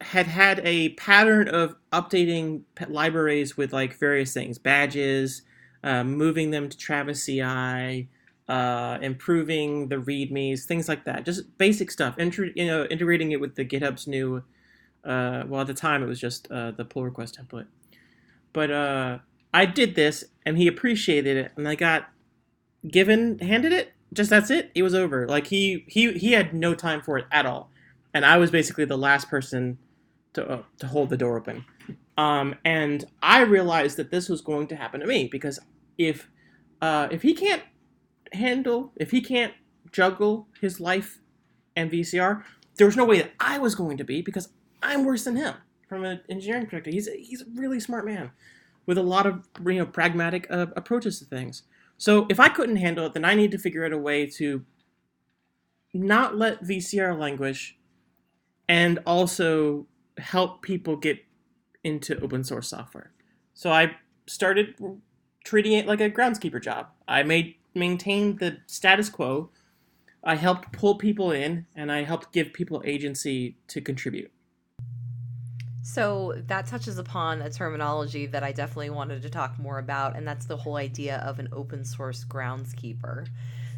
had 0.00 0.26
had 0.26 0.60
a 0.64 0.90
pattern 0.90 1.48
of 1.48 1.76
updating 1.92 2.62
libraries 2.88 3.56
with 3.56 3.72
like 3.72 3.98
various 3.98 4.32
things, 4.32 4.58
badges, 4.58 5.42
uh, 5.84 6.04
moving 6.04 6.50
them 6.50 6.68
to 6.68 6.76
Travis 6.76 7.24
CI, 7.24 8.08
uh, 8.48 8.98
improving 9.00 9.88
the 9.88 9.96
readmes, 9.96 10.64
things 10.64 10.88
like 10.88 11.04
that. 11.04 11.24
Just 11.24 11.56
basic 11.58 11.90
stuff. 11.90 12.16
Intri- 12.16 12.52
you 12.56 12.66
know, 12.66 12.84
integrating 12.86 13.32
it 13.32 13.40
with 13.40 13.54
the 13.54 13.64
GitHub's 13.64 14.06
new. 14.06 14.42
Uh, 15.04 15.44
well, 15.46 15.62
at 15.62 15.66
the 15.66 15.74
time 15.74 16.02
it 16.02 16.06
was 16.06 16.20
just 16.20 16.50
uh, 16.50 16.70
the 16.70 16.84
pull 16.84 17.02
request 17.02 17.36
template, 17.36 17.66
but 18.52 18.70
uh, 18.70 19.18
I 19.52 19.66
did 19.66 19.96
this 19.96 20.22
and 20.46 20.56
he 20.56 20.68
appreciated 20.68 21.36
it, 21.36 21.52
and 21.56 21.68
I 21.68 21.74
got 21.74 22.08
given 22.88 23.40
handed 23.40 23.72
it. 23.72 23.92
Just 24.12 24.30
that's 24.30 24.50
it. 24.50 24.70
It 24.74 24.82
was 24.82 24.94
over. 24.94 25.26
Like 25.26 25.46
he 25.46 25.84
he 25.88 26.12
he 26.12 26.32
had 26.32 26.54
no 26.54 26.74
time 26.74 27.00
for 27.00 27.18
it 27.18 27.26
at 27.32 27.46
all, 27.46 27.70
and 28.12 28.24
I 28.24 28.36
was 28.36 28.50
basically 28.50 28.84
the 28.84 28.98
last 28.98 29.28
person 29.28 29.78
to 30.34 30.46
uh, 30.48 30.62
to 30.78 30.86
hold 30.86 31.10
the 31.10 31.16
door 31.16 31.38
open. 31.38 31.64
Um, 32.18 32.56
and 32.64 33.04
I 33.22 33.40
realized 33.40 33.96
that 33.96 34.10
this 34.10 34.28
was 34.28 34.40
going 34.40 34.66
to 34.68 34.76
happen 34.76 35.00
to 35.00 35.06
me 35.06 35.28
because 35.30 35.58
if 35.96 36.28
uh, 36.80 37.08
if 37.10 37.22
he 37.22 37.34
can't 37.34 37.62
handle, 38.32 38.92
if 38.96 39.10
he 39.10 39.20
can't 39.20 39.54
juggle 39.92 40.48
his 40.60 40.80
life 40.80 41.20
and 41.76 41.90
VCR, 41.90 42.42
there 42.76 42.86
was 42.86 42.96
no 42.96 43.04
way 43.04 43.18
that 43.18 43.32
I 43.40 43.58
was 43.58 43.74
going 43.74 43.96
to 43.96 44.04
be 44.04 44.22
because 44.22 44.48
I'm 44.82 45.04
worse 45.04 45.24
than 45.24 45.36
him 45.36 45.54
from 45.88 46.04
an 46.04 46.20
engineering 46.28 46.64
perspective. 46.64 46.94
He's 46.94 47.08
a, 47.08 47.16
he's 47.16 47.42
a 47.42 47.46
really 47.54 47.80
smart 47.80 48.04
man 48.04 48.30
with 48.86 48.98
a 48.98 49.02
lot 49.02 49.26
of 49.26 49.48
you 49.64 49.74
know 49.74 49.86
pragmatic 49.86 50.46
uh, 50.50 50.66
approaches 50.76 51.18
to 51.20 51.24
things. 51.24 51.62
So 52.02 52.26
if 52.28 52.40
I 52.40 52.48
couldn't 52.48 52.78
handle 52.78 53.06
it, 53.06 53.12
then 53.12 53.24
I 53.24 53.36
need 53.36 53.52
to 53.52 53.58
figure 53.58 53.84
out 53.84 53.92
a 53.92 53.96
way 53.96 54.26
to 54.26 54.64
not 55.94 56.36
let 56.36 56.64
VCR 56.64 57.16
languish 57.16 57.78
and 58.68 58.98
also 59.06 59.86
help 60.18 60.62
people 60.62 60.96
get 60.96 61.20
into 61.84 62.18
open 62.20 62.42
source 62.42 62.66
software. 62.66 63.12
So 63.54 63.70
I 63.70 63.92
started 64.26 64.74
treating 65.44 65.74
it 65.74 65.86
like 65.86 66.00
a 66.00 66.10
groundskeeper 66.10 66.60
job. 66.60 66.88
I 67.06 67.22
made 67.22 67.54
maintained 67.72 68.40
the 68.40 68.56
status 68.66 69.08
quo. 69.08 69.50
I 70.24 70.34
helped 70.34 70.72
pull 70.72 70.96
people 70.96 71.30
in 71.30 71.66
and 71.76 71.92
I 71.92 72.02
helped 72.02 72.32
give 72.32 72.52
people 72.52 72.82
agency 72.84 73.58
to 73.68 73.80
contribute. 73.80 74.32
So 75.82 76.40
that 76.46 76.66
touches 76.66 76.98
upon 76.98 77.42
a 77.42 77.50
terminology 77.50 78.26
that 78.26 78.44
I 78.44 78.52
definitely 78.52 78.90
wanted 78.90 79.22
to 79.22 79.30
talk 79.30 79.58
more 79.58 79.78
about, 79.78 80.16
and 80.16 80.26
that's 80.26 80.46
the 80.46 80.56
whole 80.56 80.76
idea 80.76 81.18
of 81.18 81.40
an 81.40 81.48
open 81.52 81.84
source 81.84 82.24
groundskeeper. 82.24 83.26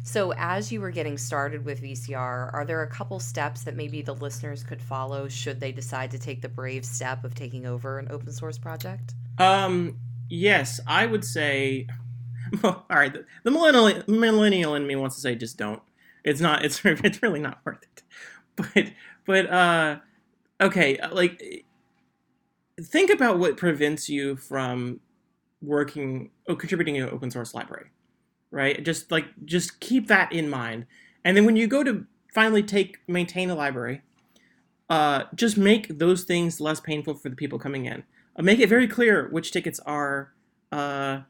So, 0.03 0.33
as 0.37 0.71
you 0.71 0.81
were 0.81 0.91
getting 0.91 1.17
started 1.17 1.65
with 1.65 1.81
VCR, 1.81 2.53
are 2.53 2.63
there 2.63 2.83
a 2.83 2.87
couple 2.87 3.19
steps 3.19 3.63
that 3.63 3.75
maybe 3.75 4.03
the 4.03 4.13
listeners 4.13 4.63
could 4.63 4.79
follow 4.79 5.27
should 5.27 5.59
they 5.59 5.71
decide 5.71 6.11
to 6.11 6.19
take 6.19 6.43
the 6.43 6.49
brave 6.49 6.85
step 6.85 7.23
of 7.23 7.33
taking 7.33 7.65
over 7.65 7.97
an 7.97 8.07
open 8.11 8.31
source 8.31 8.59
project? 8.59 9.15
Um, 9.39 9.97
yes, 10.29 10.79
I 10.85 11.07
would 11.07 11.25
say. 11.25 11.87
All 12.63 12.85
right, 12.87 13.11
the, 13.11 13.25
the 13.43 13.49
millennial 13.49 14.03
millennial 14.07 14.75
in 14.75 14.85
me 14.85 14.95
wants 14.95 15.15
to 15.15 15.21
say 15.23 15.33
just 15.33 15.57
don't. 15.57 15.81
It's 16.23 16.39
not. 16.39 16.63
It's 16.63 16.79
it's 16.85 17.23
really 17.23 17.39
not 17.39 17.61
worth 17.65 17.81
it. 17.81 18.03
But 18.55 18.91
but 19.25 19.49
uh, 19.49 19.97
okay, 20.61 20.99
uh, 20.99 21.15
like 21.15 21.64
think 22.81 23.09
about 23.09 23.39
what 23.39 23.57
prevents 23.57 24.09
you 24.09 24.35
from 24.35 24.99
working 25.61 26.31
oh, 26.47 26.55
contributing 26.55 26.95
to 26.95 27.01
an 27.01 27.09
open 27.09 27.31
source 27.31 27.53
library, 27.53 27.87
right? 28.51 28.83
Just 28.83 29.11
like 29.11 29.25
just 29.45 29.79
keep 29.79 30.07
that 30.07 30.31
in 30.31 30.49
mind, 30.49 30.85
and 31.23 31.35
then 31.35 31.45
when 31.45 31.55
you 31.55 31.67
go 31.67 31.83
to 31.83 32.05
finally 32.33 32.63
take 32.63 32.99
maintain 33.07 33.49
a 33.49 33.55
library, 33.55 34.01
uh, 34.89 35.23
just 35.33 35.57
make 35.57 35.99
those 35.99 36.23
things 36.23 36.59
less 36.59 36.79
painful 36.79 37.15
for 37.15 37.29
the 37.29 37.35
people 37.35 37.59
coming 37.59 37.85
in. 37.85 38.03
Uh, 38.37 38.43
make 38.43 38.59
it 38.59 38.67
very 38.67 38.87
clear 38.87 39.29
which 39.29 39.51
tickets 39.51 39.79
are 39.85 40.33
uh, 40.71 41.21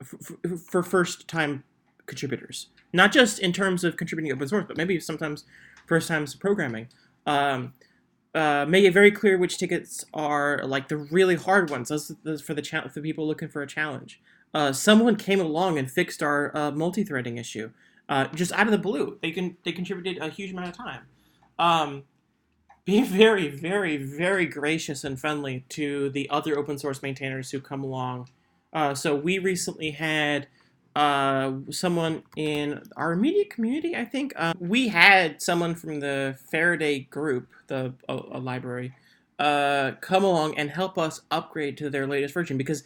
f- 0.00 0.32
f- 0.44 0.60
for 0.60 0.82
first 0.82 1.28
time 1.28 1.62
contributors, 2.06 2.68
not 2.92 3.12
just 3.12 3.38
in 3.38 3.52
terms 3.52 3.84
of 3.84 3.96
contributing 3.96 4.32
open 4.32 4.48
source, 4.48 4.64
but 4.66 4.76
maybe 4.76 4.98
sometimes 4.98 5.44
first 5.86 6.08
times 6.08 6.34
programming. 6.34 6.88
Um, 7.26 7.74
uh, 8.34 8.64
make 8.68 8.84
it 8.84 8.92
very 8.92 9.10
clear 9.10 9.36
which 9.36 9.58
tickets 9.58 10.04
are 10.14 10.62
like 10.64 10.88
the 10.88 10.96
really 10.96 11.34
hard 11.34 11.70
ones. 11.70 11.88
Those, 11.88 12.12
those 12.22 12.40
for 12.40 12.54
the 12.54 12.62
cha- 12.62 12.88
for 12.88 13.00
people 13.00 13.26
looking 13.26 13.48
for 13.48 13.62
a 13.62 13.66
challenge. 13.66 14.20
Uh, 14.52 14.72
someone 14.72 15.16
came 15.16 15.40
along 15.40 15.78
and 15.78 15.90
fixed 15.90 16.22
our 16.22 16.56
uh, 16.56 16.70
multi-threading 16.70 17.38
issue, 17.38 17.70
uh, 18.08 18.26
just 18.28 18.52
out 18.52 18.66
of 18.66 18.72
the 18.72 18.78
blue. 18.78 19.18
They 19.22 19.30
can 19.30 19.56
they 19.64 19.72
contributed 19.72 20.22
a 20.22 20.28
huge 20.28 20.52
amount 20.52 20.68
of 20.68 20.76
time. 20.76 21.02
Um, 21.58 22.04
be 22.84 23.02
very, 23.04 23.48
very, 23.48 23.96
very 23.96 24.46
gracious 24.46 25.04
and 25.04 25.18
friendly 25.18 25.64
to 25.70 26.10
the 26.10 26.28
other 26.30 26.58
open 26.58 26.78
source 26.78 27.02
maintainers 27.02 27.50
who 27.50 27.60
come 27.60 27.84
along. 27.84 28.28
Uh, 28.72 28.94
so 28.94 29.14
we 29.16 29.38
recently 29.38 29.90
had 29.90 30.46
uh, 30.96 31.52
someone 31.70 32.22
in 32.36 32.82
our 32.96 33.12
immediate 33.12 33.50
community. 33.50 33.96
I 33.96 34.04
think 34.04 34.32
uh, 34.36 34.54
we 34.58 34.88
had 34.88 35.40
someone 35.40 35.74
from 35.74 36.00
the 36.00 36.38
Faraday 36.50 37.00
group, 37.00 37.48
the 37.66 37.94
a, 38.08 38.14
a 38.32 38.38
library, 38.38 38.94
uh, 39.38 39.92
come 40.00 40.24
along 40.24 40.58
and 40.58 40.70
help 40.70 40.98
us 40.98 41.22
upgrade 41.30 41.76
to 41.78 41.90
their 41.90 42.06
latest 42.06 42.34
version 42.34 42.58
because 42.58 42.84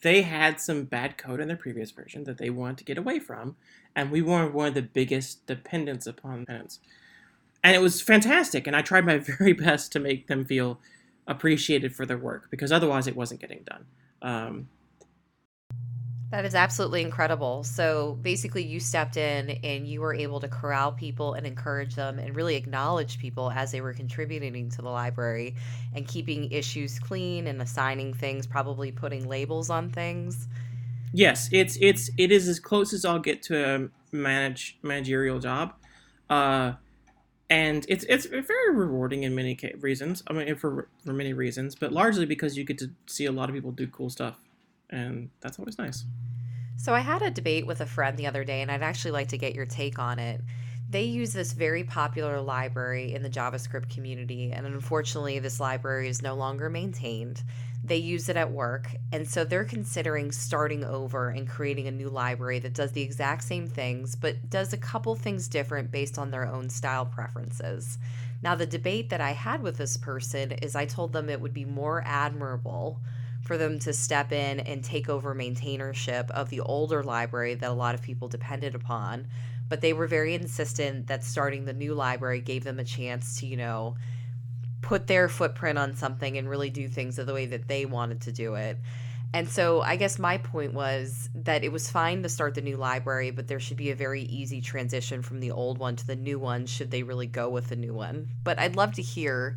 they 0.00 0.22
had 0.22 0.60
some 0.60 0.84
bad 0.84 1.18
code 1.18 1.40
in 1.40 1.48
their 1.48 1.56
previous 1.56 1.90
version 1.90 2.24
that 2.24 2.38
they 2.38 2.50
wanted 2.50 2.78
to 2.78 2.84
get 2.84 2.98
away 2.98 3.18
from, 3.18 3.56
and 3.94 4.10
we 4.10 4.22
were 4.22 4.48
one 4.48 4.68
of 4.68 4.74
the 4.74 4.82
biggest 4.82 5.46
dependents 5.46 6.06
upon 6.06 6.46
tenants 6.46 6.78
and 7.62 7.76
it 7.76 7.80
was 7.80 8.00
fantastic. 8.00 8.66
And 8.66 8.74
I 8.74 8.82
tried 8.82 9.06
my 9.06 9.18
very 9.38 9.52
best 9.52 9.92
to 9.92 10.00
make 10.00 10.26
them 10.26 10.44
feel 10.44 10.80
appreciated 11.26 11.94
for 11.94 12.04
their 12.04 12.18
work 12.18 12.48
because 12.50 12.72
otherwise 12.72 13.06
it 13.06 13.16
wasn't 13.16 13.40
getting 13.40 13.62
done. 13.64 13.84
Um, 14.20 14.68
that 16.32 16.46
is 16.46 16.54
absolutely 16.54 17.02
incredible. 17.02 17.62
So 17.62 18.18
basically, 18.22 18.64
you 18.64 18.80
stepped 18.80 19.18
in 19.18 19.50
and 19.62 19.86
you 19.86 20.00
were 20.00 20.14
able 20.14 20.40
to 20.40 20.48
corral 20.48 20.90
people 20.90 21.34
and 21.34 21.46
encourage 21.46 21.94
them 21.94 22.18
and 22.18 22.34
really 22.34 22.56
acknowledge 22.56 23.18
people 23.18 23.52
as 23.54 23.70
they 23.70 23.82
were 23.82 23.92
contributing 23.92 24.70
to 24.70 24.80
the 24.80 24.88
library 24.88 25.54
and 25.94 26.08
keeping 26.08 26.50
issues 26.50 26.98
clean 26.98 27.48
and 27.48 27.60
assigning 27.60 28.14
things, 28.14 28.46
probably 28.46 28.90
putting 28.90 29.28
labels 29.28 29.68
on 29.68 29.90
things. 29.90 30.48
Yes, 31.12 31.50
it's 31.52 31.76
it's 31.82 32.10
it 32.16 32.32
is 32.32 32.48
as 32.48 32.58
close 32.58 32.94
as 32.94 33.04
I'll 33.04 33.18
get 33.18 33.42
to 33.42 33.74
a 33.74 34.16
manage 34.16 34.78
managerial 34.82 35.38
job. 35.38 35.74
Uh, 36.30 36.72
and 37.50 37.84
it's 37.90 38.06
it's 38.08 38.24
very 38.24 38.74
rewarding 38.74 39.24
in 39.24 39.34
many 39.34 39.58
reasons. 39.80 40.22
I 40.28 40.32
mean, 40.32 40.56
for 40.56 40.88
for 41.04 41.12
many 41.12 41.34
reasons, 41.34 41.74
but 41.74 41.92
largely 41.92 42.24
because 42.24 42.56
you 42.56 42.64
get 42.64 42.78
to 42.78 42.90
see 43.06 43.26
a 43.26 43.32
lot 43.32 43.50
of 43.50 43.54
people 43.54 43.72
do 43.72 43.86
cool 43.86 44.08
stuff, 44.08 44.38
and 44.92 45.30
that's 45.40 45.58
always 45.58 45.78
nice. 45.78 46.04
So 46.76 46.94
I 46.94 47.00
had 47.00 47.22
a 47.22 47.30
debate 47.30 47.66
with 47.66 47.80
a 47.80 47.86
friend 47.86 48.16
the 48.16 48.26
other 48.26 48.44
day, 48.44 48.62
and 48.62 48.70
I'd 48.70 48.82
actually 48.82 49.12
like 49.12 49.28
to 49.28 49.38
get 49.38 49.54
your 49.54 49.66
take 49.66 49.98
on 49.98 50.18
it. 50.18 50.40
They 50.88 51.04
use 51.04 51.32
this 51.32 51.52
very 51.52 51.84
popular 51.84 52.40
library 52.40 53.14
in 53.14 53.22
the 53.22 53.30
JavaScript 53.30 53.88
community, 53.88 54.52
and 54.52 54.66
unfortunately, 54.66 55.38
this 55.38 55.58
library 55.58 56.08
is 56.08 56.20
no 56.20 56.34
longer 56.34 56.68
maintained. 56.68 57.42
They 57.82 57.96
use 57.96 58.28
it 58.28 58.36
at 58.36 58.52
work, 58.52 58.94
and 59.10 59.26
so 59.26 59.44
they're 59.44 59.64
considering 59.64 60.30
starting 60.30 60.84
over 60.84 61.30
and 61.30 61.48
creating 61.48 61.88
a 61.88 61.92
new 61.92 62.10
library 62.10 62.58
that 62.58 62.74
does 62.74 62.92
the 62.92 63.00
exact 63.00 63.44
same 63.44 63.68
things, 63.68 64.14
but 64.14 64.50
does 64.50 64.72
a 64.72 64.76
couple 64.76 65.14
things 65.14 65.48
different 65.48 65.90
based 65.90 66.18
on 66.18 66.30
their 66.30 66.46
own 66.46 66.68
style 66.68 67.06
preferences. 67.06 67.98
Now, 68.42 68.54
the 68.54 68.66
debate 68.66 69.08
that 69.10 69.20
I 69.20 69.32
had 69.32 69.62
with 69.62 69.78
this 69.78 69.96
person 69.96 70.52
is 70.52 70.76
I 70.76 70.84
told 70.84 71.12
them 71.12 71.28
it 71.28 71.40
would 71.40 71.54
be 71.54 71.64
more 71.64 72.02
admirable 72.04 73.00
for 73.42 73.58
them 73.58 73.78
to 73.80 73.92
step 73.92 74.32
in 74.32 74.60
and 74.60 74.82
take 74.82 75.08
over 75.08 75.34
maintainership 75.34 76.30
of 76.30 76.48
the 76.48 76.60
older 76.60 77.02
library 77.02 77.54
that 77.54 77.70
a 77.70 77.74
lot 77.74 77.94
of 77.94 78.02
people 78.02 78.28
depended 78.28 78.74
upon. 78.74 79.26
But 79.68 79.80
they 79.80 79.92
were 79.92 80.06
very 80.06 80.34
insistent 80.34 81.08
that 81.08 81.24
starting 81.24 81.64
the 81.64 81.72
new 81.72 81.94
library 81.94 82.40
gave 82.40 82.64
them 82.64 82.78
a 82.78 82.84
chance 82.84 83.40
to, 83.40 83.46
you 83.46 83.56
know, 83.56 83.96
put 84.80 85.06
their 85.06 85.28
footprint 85.28 85.78
on 85.78 85.96
something 85.96 86.36
and 86.36 86.48
really 86.48 86.70
do 86.70 86.88
things 86.88 87.16
the 87.16 87.32
way 87.32 87.46
that 87.46 87.68
they 87.68 87.84
wanted 87.84 88.20
to 88.22 88.32
do 88.32 88.54
it. 88.54 88.78
And 89.34 89.48
so 89.48 89.80
I 89.80 89.96
guess 89.96 90.18
my 90.18 90.36
point 90.36 90.74
was 90.74 91.30
that 91.34 91.64
it 91.64 91.72
was 91.72 91.90
fine 91.90 92.22
to 92.22 92.28
start 92.28 92.54
the 92.54 92.60
new 92.60 92.76
library, 92.76 93.30
but 93.30 93.48
there 93.48 93.60
should 93.60 93.78
be 93.78 93.90
a 93.90 93.94
very 93.94 94.22
easy 94.22 94.60
transition 94.60 95.22
from 95.22 95.40
the 95.40 95.50
old 95.50 95.78
one 95.78 95.96
to 95.96 96.06
the 96.06 96.16
new 96.16 96.38
one 96.38 96.66
should 96.66 96.90
they 96.90 97.02
really 97.02 97.26
go 97.26 97.48
with 97.48 97.68
the 97.68 97.76
new 97.76 97.94
one. 97.94 98.28
But 98.44 98.58
I'd 98.58 98.76
love 98.76 98.92
to 98.94 99.02
hear 99.02 99.56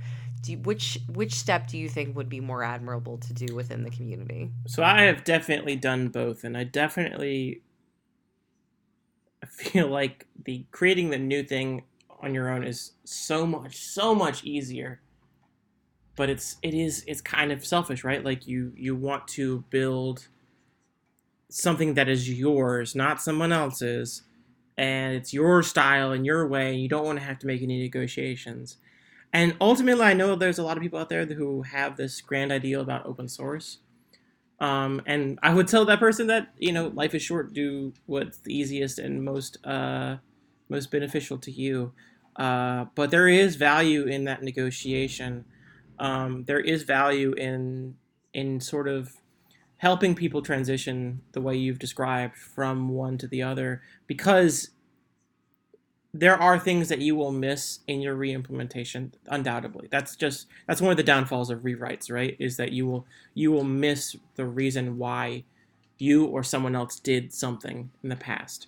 you, 0.54 0.58
which 0.60 1.00
which 1.14 1.34
step 1.34 1.68
do 1.68 1.78
you 1.78 1.90
think 1.90 2.16
would 2.16 2.30
be 2.30 2.40
more 2.40 2.64
admirable 2.64 3.18
to 3.20 3.34
do 3.34 3.56
within 3.56 3.84
the 3.84 3.90
community? 3.90 4.52
So 4.68 4.84
I 4.84 5.04
have 5.04 5.24
definitely 5.24 5.76
done 5.76 6.10
both, 6.10 6.44
and 6.44 6.58
I 6.58 6.64
definitely 6.64 7.62
feel 9.46 9.88
like 9.88 10.28
the 10.44 10.66
creating 10.72 11.10
the 11.10 11.18
new 11.18 11.44
thing 11.44 11.84
on 12.22 12.34
your 12.34 12.50
own 12.50 12.64
is 12.64 12.94
so 13.04 13.46
much 13.46 13.78
so 13.78 14.16
much 14.16 14.44
easier 14.44 15.02
but 16.16 16.30
it's 16.30 16.58
it 16.62 16.74
is 16.74 17.04
it's 17.08 17.22
kind 17.22 17.52
of 17.52 17.66
selfish 17.66 18.04
right 18.04 18.24
like 18.24 18.48
you 18.48 18.72
you 18.76 18.96
want 18.96 19.28
to 19.28 19.64
build 19.70 20.28
something 21.50 21.94
that 21.94 22.08
is 22.10 22.30
yours 22.30 22.96
not 22.96 23.22
someone 23.22 23.52
else's 23.52 24.24
and 24.78 25.16
it's 25.16 25.34
your 25.34 25.62
style 25.62 26.12
and 26.12 26.26
your 26.26 26.48
way 26.48 26.74
and 26.74 26.82
you 26.82 26.90
don't 26.90 27.06
want 27.06 27.20
to 27.20 27.26
have 27.26 27.40
to 27.40 27.48
make 27.48 27.62
any 27.62 27.82
negotiations 27.82 28.78
and 29.36 29.54
ultimately 29.60 30.06
i 30.06 30.14
know 30.14 30.34
there's 30.34 30.58
a 30.58 30.64
lot 30.64 30.78
of 30.78 30.84
people 30.84 30.98
out 30.98 31.10
there 31.10 31.26
who 31.26 31.62
have 31.64 31.98
this 31.98 32.22
grand 32.22 32.52
ideal 32.54 32.80
about 32.80 33.06
open 33.06 33.28
source. 33.28 33.80
Um, 34.62 35.02
and 35.06 35.38
i 35.44 35.54
would 35.54 35.68
tell 35.68 35.84
that 35.86 36.00
person 36.00 36.28
that 36.28 36.54
you 36.58 36.72
know 36.72 36.88
life 36.88 37.14
is 37.14 37.22
short. 37.22 37.54
Do 37.54 37.94
what's 38.06 38.38
the 38.38 38.58
easiest 38.58 38.98
and 38.98 39.24
most 39.24 39.58
uh, 39.66 40.18
most 40.70 40.90
beneficial 40.90 41.38
to 41.40 41.52
you. 41.52 41.92
Uh, 42.38 42.86
but 42.96 43.12
there 43.12 43.28
is 43.28 43.58
value 43.58 44.06
in 44.06 44.24
that 44.26 44.42
negotiation. 44.42 45.46
Um, 46.00 46.46
there 46.46 46.62
is 46.62 46.84
value 46.84 47.34
in 47.34 47.96
in 48.34 48.62
sort 48.62 48.88
of 48.88 49.18
helping 49.78 50.16
people 50.16 50.42
transition 50.42 51.22
the 51.34 51.42
way 51.42 51.58
you've 51.58 51.80
described 51.80 52.38
from 52.38 52.88
one 52.88 53.18
to 53.18 53.28
the 53.28 53.44
other 53.44 53.82
because 54.08 54.70
there 56.18 56.42
are 56.42 56.58
things 56.58 56.88
that 56.88 57.00
you 57.00 57.14
will 57.14 57.34
miss 57.34 57.80
in 57.88 58.00
your 58.00 58.16
reimplementation 58.16 59.12
undoubtedly. 59.28 59.90
That's 59.92 60.16
just 60.16 60.48
that's 60.66 60.82
one 60.82 60.92
of 60.92 60.98
the 60.98 61.04
downfalls 61.04 61.50
of 61.50 61.62
rewrites 61.62 62.10
right? 62.10 62.38
Is 62.40 62.56
that 62.58 62.72
you 62.72 62.88
will 62.88 63.06
you 63.34 63.52
will 63.52 63.66
miss 63.66 64.16
the 64.36 64.46
reason 64.46 64.98
why 64.98 65.44
you 65.98 66.26
or 66.26 66.42
someone 66.42 66.76
else 66.76 67.00
did 67.00 67.34
something 67.34 67.90
in 68.02 68.10
the 68.10 68.16
past 68.16 68.68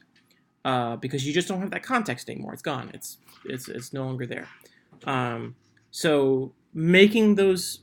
uh, 0.65 0.97
because 0.97 1.25
you 1.25 1.33
just 1.33 1.47
don't 1.47 1.61
have 1.61 1.71
that 1.71 1.83
context 1.83 2.29
anymore. 2.29 2.51
It's 2.51 2.61
gone. 2.61 2.91
It's 2.93 3.17
it's, 3.45 3.69
it's 3.69 3.93
no 3.93 4.03
longer 4.03 4.25
there. 4.25 4.47
Um, 5.05 5.55
so 5.89 6.51
making 6.73 7.35
those 7.35 7.79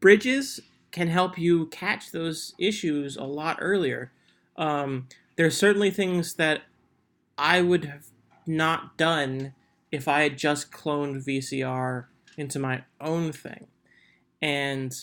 bridges 0.00 0.60
can 0.90 1.08
help 1.08 1.38
you 1.38 1.66
catch 1.66 2.12
those 2.12 2.54
issues 2.58 3.16
a 3.16 3.24
lot 3.24 3.56
earlier. 3.60 4.12
Um, 4.56 5.08
there's 5.36 5.56
certainly 5.56 5.90
things 5.90 6.34
that 6.34 6.62
I 7.38 7.62
would 7.62 7.86
have 7.86 8.06
not 8.48 8.96
done 8.96 9.54
if 9.92 10.08
I 10.08 10.22
had 10.22 10.36
just 10.36 10.72
cloned 10.72 11.24
VCR 11.24 12.06
into 12.36 12.58
my 12.58 12.84
own 13.00 13.32
thing. 13.32 13.66
And 14.40 14.94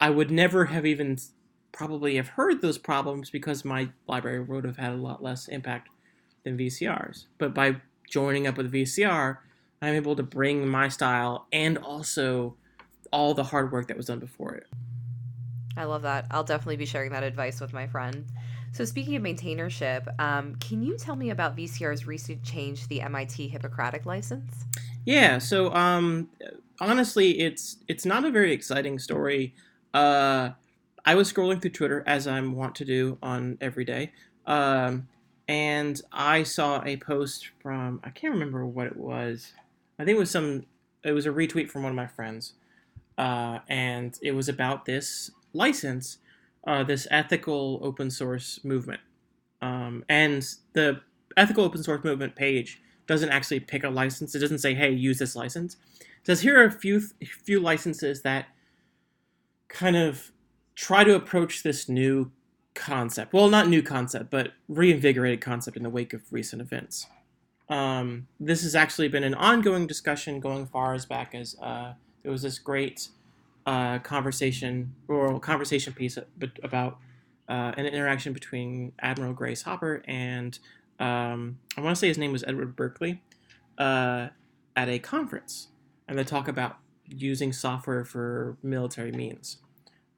I 0.00 0.10
would 0.10 0.30
never 0.30 0.66
have 0.66 0.84
even 0.84 1.18
probably 1.70 2.16
have 2.16 2.28
heard 2.28 2.60
those 2.60 2.78
problems 2.78 3.30
because 3.30 3.64
my 3.64 3.90
library 4.06 4.40
would 4.40 4.64
have 4.64 4.76
had 4.76 4.92
a 4.92 4.96
lot 4.96 5.22
less 5.22 5.48
impact 5.48 5.88
than 6.44 6.58
VCRs. 6.58 7.26
But 7.38 7.54
by 7.54 7.76
joining 8.10 8.46
up 8.46 8.56
with 8.56 8.72
VCR, 8.72 9.38
I'm 9.80 9.94
able 9.94 10.16
to 10.16 10.22
bring 10.22 10.68
my 10.68 10.88
style 10.88 11.46
and 11.52 11.78
also 11.78 12.56
all 13.12 13.34
the 13.34 13.44
hard 13.44 13.72
work 13.72 13.88
that 13.88 13.96
was 13.96 14.06
done 14.06 14.18
before 14.18 14.54
it. 14.54 14.66
I 15.76 15.84
love 15.84 16.02
that. 16.02 16.26
I'll 16.30 16.44
definitely 16.44 16.76
be 16.76 16.86
sharing 16.86 17.12
that 17.12 17.22
advice 17.22 17.60
with 17.60 17.72
my 17.72 17.86
friend. 17.86 18.26
So, 18.72 18.86
speaking 18.86 19.16
of 19.16 19.22
maintainership, 19.22 20.18
um, 20.18 20.56
can 20.56 20.82
you 20.82 20.96
tell 20.96 21.14
me 21.14 21.28
about 21.28 21.56
VCR's 21.56 22.06
recent 22.06 22.42
change 22.42 22.82
to 22.82 22.88
the 22.88 23.02
MIT 23.02 23.48
Hippocratic 23.48 24.06
license? 24.06 24.64
Yeah. 25.04 25.38
So, 25.38 25.72
um, 25.74 26.30
honestly, 26.80 27.40
it's 27.40 27.76
it's 27.86 28.06
not 28.06 28.24
a 28.24 28.30
very 28.30 28.52
exciting 28.52 28.98
story. 28.98 29.54
Uh, 29.92 30.50
I 31.04 31.14
was 31.14 31.30
scrolling 31.30 31.60
through 31.60 31.72
Twitter 31.72 32.02
as 32.06 32.26
I'm 32.26 32.54
wont 32.54 32.74
to 32.76 32.84
do 32.86 33.18
on 33.22 33.58
every 33.60 33.84
day, 33.84 34.12
um, 34.46 35.06
and 35.48 36.00
I 36.10 36.42
saw 36.42 36.82
a 36.82 36.96
post 36.96 37.50
from 37.60 38.00
I 38.04 38.08
can't 38.08 38.32
remember 38.32 38.64
what 38.64 38.86
it 38.86 38.96
was. 38.96 39.52
I 39.98 40.04
think 40.04 40.16
it 40.16 40.20
was 40.20 40.30
some. 40.30 40.64
It 41.04 41.12
was 41.12 41.26
a 41.26 41.30
retweet 41.30 41.68
from 41.68 41.82
one 41.82 41.90
of 41.90 41.96
my 41.96 42.06
friends, 42.06 42.54
uh, 43.18 43.58
and 43.68 44.18
it 44.22 44.32
was 44.32 44.48
about 44.48 44.86
this 44.86 45.30
license, 45.52 46.18
uh, 46.66 46.84
this 46.84 47.06
ethical 47.10 47.80
open 47.82 48.10
source 48.10 48.60
movement, 48.64 49.00
um, 49.60 50.04
and 50.08 50.46
the 50.72 51.00
ethical 51.36 51.64
open 51.64 51.82
source 51.82 52.04
movement 52.04 52.36
page 52.36 52.80
doesn't 53.06 53.30
actually 53.30 53.60
pick 53.60 53.84
a 53.84 53.90
license. 53.90 54.34
It 54.34 54.40
doesn't 54.40 54.58
say, 54.58 54.74
"Hey, 54.74 54.90
use 54.90 55.18
this 55.18 55.34
license." 55.34 55.76
It 56.00 56.26
says 56.26 56.42
here 56.42 56.60
are 56.60 56.64
a 56.64 56.70
few 56.70 57.00
few 57.00 57.60
licenses 57.60 58.22
that 58.22 58.46
kind 59.68 59.96
of 59.96 60.30
try 60.74 61.04
to 61.04 61.14
approach 61.14 61.62
this 61.62 61.88
new 61.88 62.30
concept. 62.74 63.32
Well, 63.32 63.48
not 63.48 63.68
new 63.68 63.82
concept, 63.82 64.30
but 64.30 64.52
reinvigorated 64.68 65.40
concept 65.40 65.76
in 65.76 65.82
the 65.82 65.90
wake 65.90 66.12
of 66.12 66.22
recent 66.32 66.62
events. 66.62 67.06
Um, 67.68 68.28
this 68.38 68.62
has 68.62 68.74
actually 68.74 69.08
been 69.08 69.24
an 69.24 69.34
ongoing 69.34 69.86
discussion 69.86 70.40
going 70.40 70.66
far 70.66 70.94
as 70.94 71.06
back 71.06 71.34
as 71.34 71.56
uh, 71.60 71.94
there 72.22 72.32
was 72.32 72.42
this 72.42 72.58
great 72.58 73.08
uh, 73.66 73.98
conversation 74.00 74.94
or 75.08 75.38
conversation 75.40 75.92
piece 75.92 76.18
about 76.62 76.98
uh, 77.48 77.72
an 77.76 77.86
interaction 77.86 78.32
between 78.32 78.92
Admiral 79.00 79.32
Grace 79.32 79.62
Hopper 79.62 80.02
and 80.06 80.58
um, 81.02 81.58
I 81.76 81.80
want 81.80 81.96
to 81.96 81.98
say 81.98 82.08
his 82.08 82.18
name 82.18 82.30
was 82.30 82.44
Edward 82.46 82.76
Berkeley 82.76 83.20
uh, 83.76 84.28
at 84.76 84.88
a 84.88 85.00
conference, 85.00 85.68
and 86.06 86.16
they 86.16 86.22
talk 86.22 86.46
about 86.46 86.76
using 87.08 87.52
software 87.52 88.04
for 88.04 88.56
military 88.62 89.10
means 89.10 89.58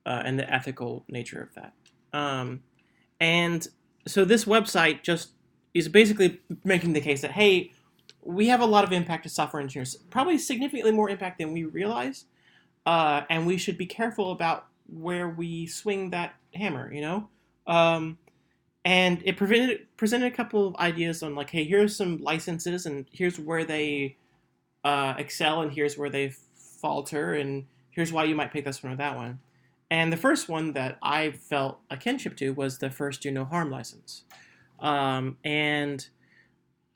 uh, 0.04 0.22
and 0.24 0.38
the 0.38 0.52
ethical 0.52 1.04
nature 1.08 1.40
of 1.40 1.54
that. 1.54 1.72
Um, 2.12 2.62
and 3.18 3.66
so 4.06 4.24
this 4.26 4.44
website 4.44 5.02
just 5.02 5.30
is 5.72 5.88
basically 5.88 6.40
making 6.64 6.92
the 6.92 7.00
case 7.00 7.22
that 7.22 7.32
hey, 7.32 7.72
we 8.22 8.48
have 8.48 8.60
a 8.60 8.66
lot 8.66 8.84
of 8.84 8.92
impact 8.92 9.24
as 9.26 9.32
software 9.32 9.62
engineers, 9.62 9.96
probably 10.10 10.38
significantly 10.38 10.92
more 10.92 11.08
impact 11.08 11.38
than 11.38 11.52
we 11.52 11.64
realize, 11.64 12.26
uh, 12.86 13.22
and 13.30 13.46
we 13.46 13.56
should 13.56 13.78
be 13.78 13.86
careful 13.86 14.32
about 14.32 14.66
where 14.86 15.28
we 15.28 15.66
swing 15.66 16.10
that 16.10 16.34
hammer. 16.54 16.92
You 16.92 17.00
know, 17.00 17.28
um, 17.66 18.18
and 18.84 19.22
it 19.24 19.36
prevented, 19.36 19.86
presented 19.96 20.32
a 20.32 20.36
couple 20.36 20.66
of 20.66 20.76
ideas 20.76 21.22
on 21.22 21.34
like, 21.34 21.50
hey, 21.50 21.64
here's 21.64 21.96
some 21.96 22.18
licenses, 22.18 22.86
and 22.86 23.06
here's 23.10 23.38
where 23.38 23.64
they 23.64 24.16
uh, 24.84 25.14
excel, 25.18 25.62
and 25.62 25.72
here's 25.72 25.96
where 25.96 26.10
they 26.10 26.32
falter, 26.56 27.34
and 27.34 27.64
here's 27.90 28.12
why 28.12 28.24
you 28.24 28.34
might 28.34 28.52
pick 28.52 28.64
this 28.64 28.82
one 28.82 28.92
or 28.92 28.96
that 28.96 29.16
one. 29.16 29.40
And 29.90 30.12
the 30.12 30.16
first 30.16 30.48
one 30.48 30.72
that 30.72 30.98
I 31.02 31.30
felt 31.30 31.78
a 31.90 31.96
kinship 31.96 32.36
to 32.38 32.50
was 32.50 32.78
the 32.78 32.90
first 32.90 33.22
do 33.22 33.30
no 33.30 33.44
harm 33.44 33.70
license. 33.70 34.24
Um, 34.80 35.38
and 35.44 36.06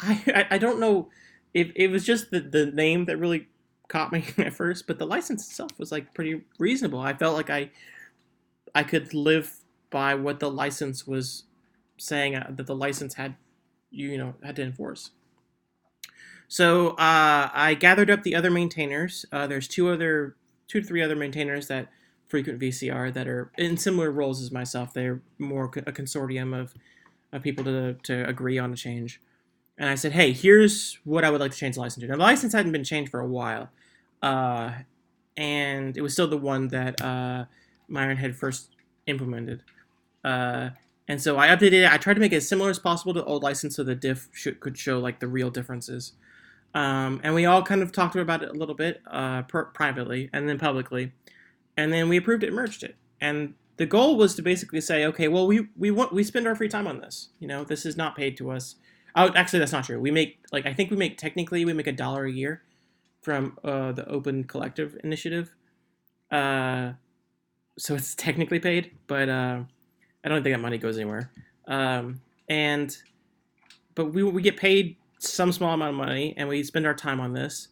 I, 0.00 0.46
I, 0.50 0.58
don't 0.58 0.80
know 0.80 1.08
if 1.54 1.70
it 1.76 1.88
was 1.88 2.04
just 2.04 2.30
the, 2.30 2.40
the 2.40 2.66
name 2.66 3.04
that 3.04 3.16
really 3.16 3.48
caught 3.88 4.12
me 4.12 4.24
at 4.38 4.52
first, 4.54 4.86
but 4.86 4.98
the 4.98 5.06
license 5.06 5.46
itself 5.46 5.72
was 5.78 5.90
like 5.90 6.14
pretty 6.14 6.42
reasonable. 6.58 7.00
I 7.00 7.14
felt 7.14 7.36
like 7.36 7.50
I 7.50 7.70
I 8.74 8.82
could 8.82 9.14
live 9.14 9.56
by 9.90 10.14
what 10.14 10.40
the 10.40 10.50
license 10.50 11.06
was 11.06 11.44
saying 11.96 12.36
uh, 12.36 12.50
that 12.50 12.66
the 12.66 12.76
license 12.76 13.14
had 13.14 13.36
you 13.90 14.16
know 14.18 14.34
had 14.42 14.56
to 14.56 14.62
enforce. 14.62 15.10
So 16.48 16.90
uh, 16.92 17.50
I 17.52 17.76
gathered 17.78 18.10
up 18.10 18.22
the 18.22 18.34
other 18.34 18.50
maintainers. 18.50 19.26
Uh, 19.30 19.46
there's 19.46 19.68
two 19.68 19.90
other, 19.90 20.34
two 20.66 20.80
to 20.80 20.86
three 20.86 21.02
other 21.02 21.14
maintainers 21.14 21.68
that 21.68 21.88
frequent 22.26 22.58
VCR 22.58 23.12
that 23.12 23.28
are 23.28 23.52
in 23.58 23.76
similar 23.76 24.10
roles 24.10 24.42
as 24.42 24.50
myself. 24.50 24.94
They're 24.94 25.20
more 25.38 25.66
a 25.66 25.92
consortium 25.92 26.58
of, 26.58 26.74
of 27.32 27.42
people 27.42 27.64
to 27.64 27.94
to 28.04 28.26
agree 28.26 28.58
on 28.58 28.72
a 28.72 28.76
change. 28.76 29.20
And 29.76 29.88
I 29.88 29.94
said, 29.94 30.12
hey, 30.12 30.32
here's 30.32 30.98
what 31.04 31.22
I 31.22 31.30
would 31.30 31.40
like 31.40 31.52
to 31.52 31.56
change 31.56 31.76
the 31.76 31.82
license 31.82 32.02
to. 32.02 32.08
Now 32.08 32.16
the 32.16 32.22
license 32.22 32.52
hadn't 32.52 32.72
been 32.72 32.82
changed 32.82 33.10
for 33.10 33.20
a 33.20 33.26
while, 33.26 33.70
uh, 34.22 34.72
and 35.36 35.96
it 35.96 36.00
was 36.00 36.12
still 36.12 36.28
the 36.28 36.36
one 36.36 36.68
that 36.68 37.00
uh, 37.00 37.44
Myron 37.88 38.16
had 38.16 38.36
first 38.36 38.70
implemented. 39.06 39.62
Uh, 40.24 40.70
and 41.06 41.22
so 41.22 41.38
I 41.38 41.48
updated 41.48 41.84
it. 41.84 41.92
I 41.92 41.96
tried 41.96 42.14
to 42.14 42.20
make 42.20 42.32
it 42.32 42.36
as 42.36 42.48
similar 42.48 42.70
as 42.70 42.78
possible 42.78 43.14
to 43.14 43.24
old 43.24 43.42
license 43.42 43.76
so 43.76 43.84
the 43.84 43.94
diff 43.94 44.28
could 44.60 44.76
show 44.76 44.98
like 44.98 45.20
the 45.20 45.28
real 45.28 45.50
differences. 45.50 46.12
Um, 46.74 47.20
and 47.24 47.34
we 47.34 47.46
all 47.46 47.62
kind 47.62 47.82
of 47.82 47.92
talked 47.92 48.14
about 48.14 48.42
it 48.42 48.50
a 48.50 48.52
little 48.52 48.74
bit 48.74 49.00
uh, 49.06 49.42
pr- 49.42 49.62
privately 49.62 50.28
and 50.32 50.48
then 50.48 50.58
publicly, 50.58 51.12
and 51.76 51.92
then 51.92 52.10
we 52.10 52.18
approved 52.18 52.44
it, 52.44 52.52
merged 52.52 52.82
it, 52.82 52.96
and 53.22 53.54
the 53.78 53.86
goal 53.86 54.16
was 54.16 54.34
to 54.34 54.42
basically 54.42 54.80
say, 54.80 55.06
okay, 55.06 55.28
well, 55.28 55.46
we 55.46 55.68
we 55.76 55.90
want 55.90 56.12
we 56.12 56.22
spend 56.22 56.46
our 56.46 56.54
free 56.54 56.68
time 56.68 56.86
on 56.86 57.00
this. 57.00 57.30
You 57.38 57.48
know, 57.48 57.64
this 57.64 57.86
is 57.86 57.96
not 57.96 58.16
paid 58.16 58.36
to 58.36 58.50
us. 58.50 58.74
Oh, 59.16 59.32
actually, 59.34 59.60
that's 59.60 59.72
not 59.72 59.84
true. 59.84 59.98
We 59.98 60.10
make 60.10 60.40
like 60.52 60.66
I 60.66 60.74
think 60.74 60.90
we 60.90 60.96
make 60.96 61.16
technically 61.16 61.64
we 61.64 61.72
make 61.72 61.86
a 61.86 61.92
dollar 61.92 62.26
a 62.26 62.32
year 62.32 62.62
from 63.20 63.58
uh, 63.64 63.92
the 63.92 64.06
Open 64.08 64.44
Collective 64.44 64.96
initiative. 65.02 65.54
Uh, 66.30 66.92
so 67.78 67.94
it's 67.94 68.14
technically 68.16 68.58
paid, 68.58 68.92
but 69.06 69.28
uh, 69.28 69.60
I 70.24 70.28
don't 70.28 70.42
think 70.42 70.54
that 70.54 70.62
money 70.62 70.78
goes 70.78 70.98
anywhere. 70.98 71.30
Um, 71.66 72.20
and 72.48 72.96
but 73.94 74.06
we 74.06 74.22
we 74.22 74.42
get 74.42 74.56
paid 74.56 74.96
some 75.18 75.52
small 75.52 75.74
amount 75.74 75.90
of 75.90 75.96
money, 75.96 76.34
and 76.36 76.48
we 76.48 76.62
spend 76.62 76.86
our 76.86 76.94
time 76.94 77.20
on 77.20 77.32
this. 77.32 77.68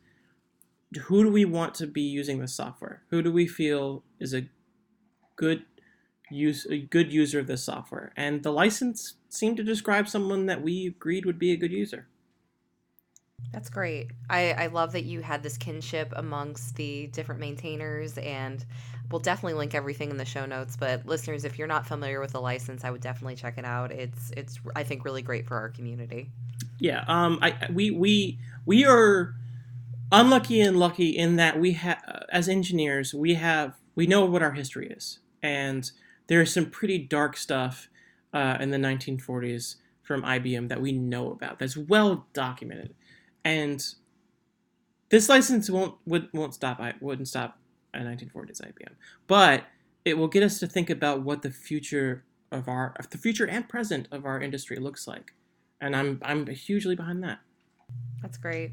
Who 1.04 1.24
do 1.24 1.30
we 1.30 1.44
want 1.44 1.74
to 1.76 1.86
be 1.86 2.02
using 2.02 2.40
this 2.40 2.54
software? 2.54 3.02
Who 3.10 3.22
do 3.22 3.32
we 3.32 3.46
feel 3.46 4.04
is 4.20 4.34
a 4.34 4.48
good 5.36 5.64
use 6.30 6.66
a 6.70 6.78
good 6.78 7.12
user 7.12 7.40
of 7.40 7.46
this 7.46 7.64
software? 7.64 8.12
And 8.16 8.42
the 8.42 8.52
license 8.52 9.14
seemed 9.28 9.56
to 9.58 9.64
describe 9.64 10.08
someone 10.08 10.46
that 10.46 10.62
we 10.62 10.86
agreed 10.86 11.26
would 11.26 11.38
be 11.38 11.52
a 11.52 11.56
good 11.56 11.72
user. 11.72 12.08
That's 13.56 13.70
great. 13.70 14.10
I, 14.28 14.52
I 14.52 14.66
love 14.66 14.92
that 14.92 15.04
you 15.04 15.22
had 15.22 15.42
this 15.42 15.56
kinship 15.56 16.12
amongst 16.14 16.76
the 16.76 17.06
different 17.06 17.40
maintainers, 17.40 18.18
and 18.18 18.62
we'll 19.10 19.20
definitely 19.20 19.54
link 19.54 19.74
everything 19.74 20.10
in 20.10 20.18
the 20.18 20.26
show 20.26 20.44
notes. 20.44 20.76
But 20.76 21.06
listeners, 21.06 21.46
if 21.46 21.58
you're 21.58 21.66
not 21.66 21.86
familiar 21.86 22.20
with 22.20 22.32
the 22.32 22.40
license, 22.40 22.84
I 22.84 22.90
would 22.90 23.00
definitely 23.00 23.36
check 23.36 23.56
it 23.56 23.64
out. 23.64 23.92
It's 23.92 24.30
it's 24.36 24.60
I 24.76 24.82
think 24.82 25.06
really 25.06 25.22
great 25.22 25.46
for 25.46 25.56
our 25.56 25.70
community. 25.70 26.30
Yeah. 26.78 27.04
Um. 27.08 27.38
I 27.40 27.54
we 27.72 27.90
we 27.90 28.38
we 28.66 28.84
are 28.84 29.34
unlucky 30.12 30.60
and 30.60 30.78
lucky 30.78 31.16
in 31.16 31.36
that 31.36 31.58
we 31.58 31.72
have 31.72 32.26
as 32.30 32.48
engineers 32.48 33.14
we 33.14 33.34
have 33.34 33.74
we 33.94 34.06
know 34.06 34.26
what 34.26 34.42
our 34.42 34.52
history 34.52 34.88
is, 34.90 35.20
and 35.42 35.90
there's 36.26 36.52
some 36.52 36.68
pretty 36.68 36.98
dark 36.98 37.38
stuff 37.38 37.88
uh, 38.34 38.58
in 38.60 38.70
the 38.70 38.76
1940s 38.76 39.76
from 40.02 40.22
IBM 40.22 40.68
that 40.68 40.80
we 40.82 40.92
know 40.92 41.30
about 41.30 41.58
that's 41.58 41.76
well 41.76 42.26
documented 42.34 42.94
and 43.46 43.94
this 45.08 45.28
license 45.28 45.70
won't 45.70 45.94
would, 46.04 46.28
won't 46.34 46.52
stop 46.52 46.80
I 46.80 46.94
wouldn't 47.00 47.28
stop 47.28 47.58
a 47.94 47.98
1940s 48.00 48.60
IBM, 48.60 48.94
but 49.28 49.64
it 50.04 50.18
will 50.18 50.26
get 50.26 50.42
us 50.42 50.58
to 50.58 50.66
think 50.66 50.90
about 50.90 51.22
what 51.22 51.42
the 51.42 51.50
future 51.50 52.24
of 52.50 52.68
our 52.68 52.94
the 53.10 53.18
future 53.18 53.46
and 53.46 53.68
present 53.68 54.08
of 54.10 54.24
our 54.24 54.40
industry 54.40 54.78
looks 54.78 55.06
like, 55.06 55.32
and 55.80 55.94
I'm 55.94 56.20
I'm 56.22 56.46
hugely 56.48 56.96
behind 56.96 57.22
that. 57.22 57.38
That's 58.20 58.36
great. 58.36 58.72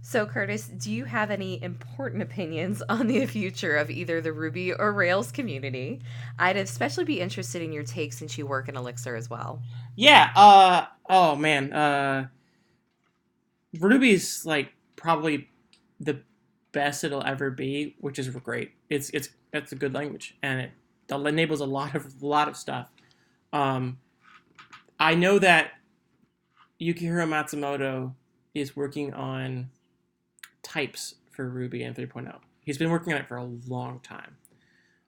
So, 0.00 0.24
Kurtis, 0.24 0.68
do 0.82 0.90
you 0.90 1.04
have 1.04 1.30
any 1.30 1.62
important 1.62 2.22
opinions 2.22 2.82
on 2.88 3.08
the 3.08 3.26
future 3.26 3.76
of 3.76 3.90
either 3.90 4.22
the 4.22 4.32
Ruby 4.32 4.72
or 4.72 4.92
Rails 4.92 5.30
community? 5.30 6.00
I'd 6.38 6.56
especially 6.56 7.04
be 7.04 7.20
interested 7.20 7.60
in 7.60 7.72
your 7.72 7.82
take 7.82 8.14
since 8.14 8.38
you 8.38 8.46
work 8.46 8.70
in 8.70 8.76
Elixir 8.76 9.16
as 9.16 9.28
well. 9.28 9.60
Yeah. 9.96 10.30
Uh. 10.34 10.86
Oh 11.10 11.36
man. 11.36 11.74
Uh. 11.74 12.28
Ruby's 13.78 14.46
like 14.46 14.72
probably 14.96 15.48
the 16.00 16.20
best 16.72 17.04
it'll 17.04 17.24
ever 17.24 17.50
be, 17.50 17.96
which 18.00 18.18
is 18.18 18.28
great. 18.28 18.72
It's 18.88 19.10
it's 19.10 19.30
it's 19.52 19.72
a 19.72 19.76
good 19.76 19.94
language 19.94 20.36
and 20.42 20.60
it 20.60 20.70
enables 21.10 21.60
a 21.60 21.66
lot 21.66 21.94
of 21.94 22.22
a 22.22 22.26
lot 22.26 22.48
of 22.48 22.56
stuff. 22.56 22.88
Um, 23.52 23.98
I 25.00 25.14
know 25.14 25.38
that 25.38 25.72
Yukihiro 26.80 27.26
Matsumoto 27.26 28.14
is 28.54 28.76
working 28.76 29.12
on 29.14 29.70
types 30.62 31.14
for 31.30 31.48
Ruby 31.48 31.82
and 31.82 31.94
3.0. 31.96 32.36
He's 32.64 32.78
been 32.78 32.90
working 32.90 33.12
on 33.12 33.20
it 33.20 33.28
for 33.28 33.36
a 33.36 33.44
long 33.44 34.00
time. 34.00 34.36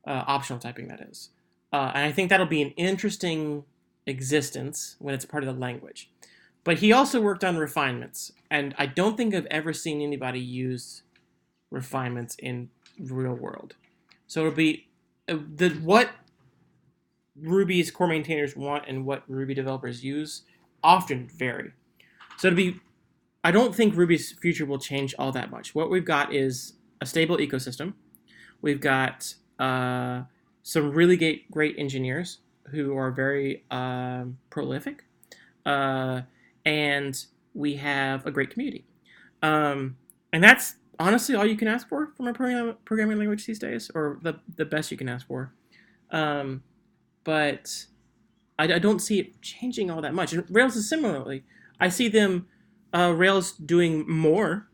Uh, 0.07 0.25
optional 0.27 0.59
typing, 0.59 0.89
that 0.89 1.01
is. 1.01 1.31
Uh, 1.73 1.93
and 1.95 2.05
I 2.05 2.13
think 2.13 2.31
that'll 2.31 2.47
be 2.47 2.63
an 2.63 2.71
interesting 2.71 3.65
existence 4.07 4.97
when 4.99 5.15
it's 5.15 5.25
part 5.25 5.45
of 5.45 5.55
the 5.55 5.61
language. 5.61 6.11
But 6.63 6.79
he 6.79 6.93
also 6.93 7.21
worked 7.21 7.45
on 7.45 7.57
refinements, 7.57 8.33
and 8.51 8.75
I 8.79 8.87
don't 8.87 9.17
think 9.17 9.35
I've 9.35 9.47
ever 9.47 9.73
seen 9.73 10.03
anybody 10.03 10.41
use 10.41 11.03
refinements 11.71 12.37
in 12.39 12.69
real 12.99 13.35
world. 13.35 13.77
So 14.27 14.41
it'll 14.41 14.53
be 14.53 14.89
uh, 15.29 15.39
the 15.57 15.71
what 15.71 16.11
Ruby's 17.41 17.91
core 17.91 18.09
maintainers 18.09 18.57
want 18.57 18.85
and 18.89 19.07
what 19.07 19.23
Ruby 19.27 19.55
developers 19.55 20.05
use 20.05 20.43
often 20.83 21.29
vary. 21.29 21.73
So 22.37 22.49
it'll 22.49 22.57
be 22.57 22.81
I 23.43 23.51
don't 23.51 23.75
think 23.75 23.97
Ruby's 23.97 24.33
future 24.33 24.67
will 24.67 24.79
change 24.79 25.15
all 25.19 25.33
that 25.33 25.51
much. 25.51 25.75
What 25.75 25.91
we've 25.91 26.05
got 26.05 26.35
is 26.35 26.75
a 27.01 27.07
stable 27.07 27.39
ecosystem. 27.39 27.95
We've 28.61 28.81
got 28.81 29.35
uh, 29.59 30.23
some 30.63 30.93
really 30.93 31.17
great, 31.17 31.51
great 31.51 31.77
engineers 31.79 32.39
who 32.65 32.97
are 32.97 33.11
very 33.11 33.65
uh, 33.71 34.25
prolific. 34.51 35.05
Uh, 35.65 36.23
and 36.65 37.25
we 37.55 37.77
have 37.77 38.27
a 38.27 38.31
great 38.31 38.51
community. 38.51 38.85
Um, 39.43 39.97
and 40.33 40.43
that's 40.43 40.77
honestly 40.99 41.35
all 41.35 41.47
you 41.47 41.57
can 41.57 41.69
ask 41.69 41.89
for 41.89 42.13
from 42.17 42.29
a 42.29 42.33
program, 42.33 42.77
programming 42.85 43.19
language 43.19 43.47
these 43.47 43.59
days, 43.59 43.91
or 43.95 44.19
the, 44.23 44.35
the 44.57 44.65
best 44.65 44.91
you 44.91 44.97
can 44.97 45.09
ask 45.09 45.27
for. 45.27 45.53
Um, 46.11 46.63
but 47.25 47.87
I, 48.59 48.65
I, 48.65 48.79
don't 48.79 48.99
see 48.99 49.21
it 49.21 49.41
changing 49.41 49.91
all 49.91 50.03
that 50.03 50.13
much. 50.13 50.33
And 50.33 50.45
Rails 50.51 50.75
is 50.75 50.89
similarly. 50.89 51.45
I 51.79 51.89
see 51.89 52.09
them, 52.09 52.49
uh, 52.93 53.15
Rails 53.17 53.53
doing 53.53 54.09
more 54.11 54.69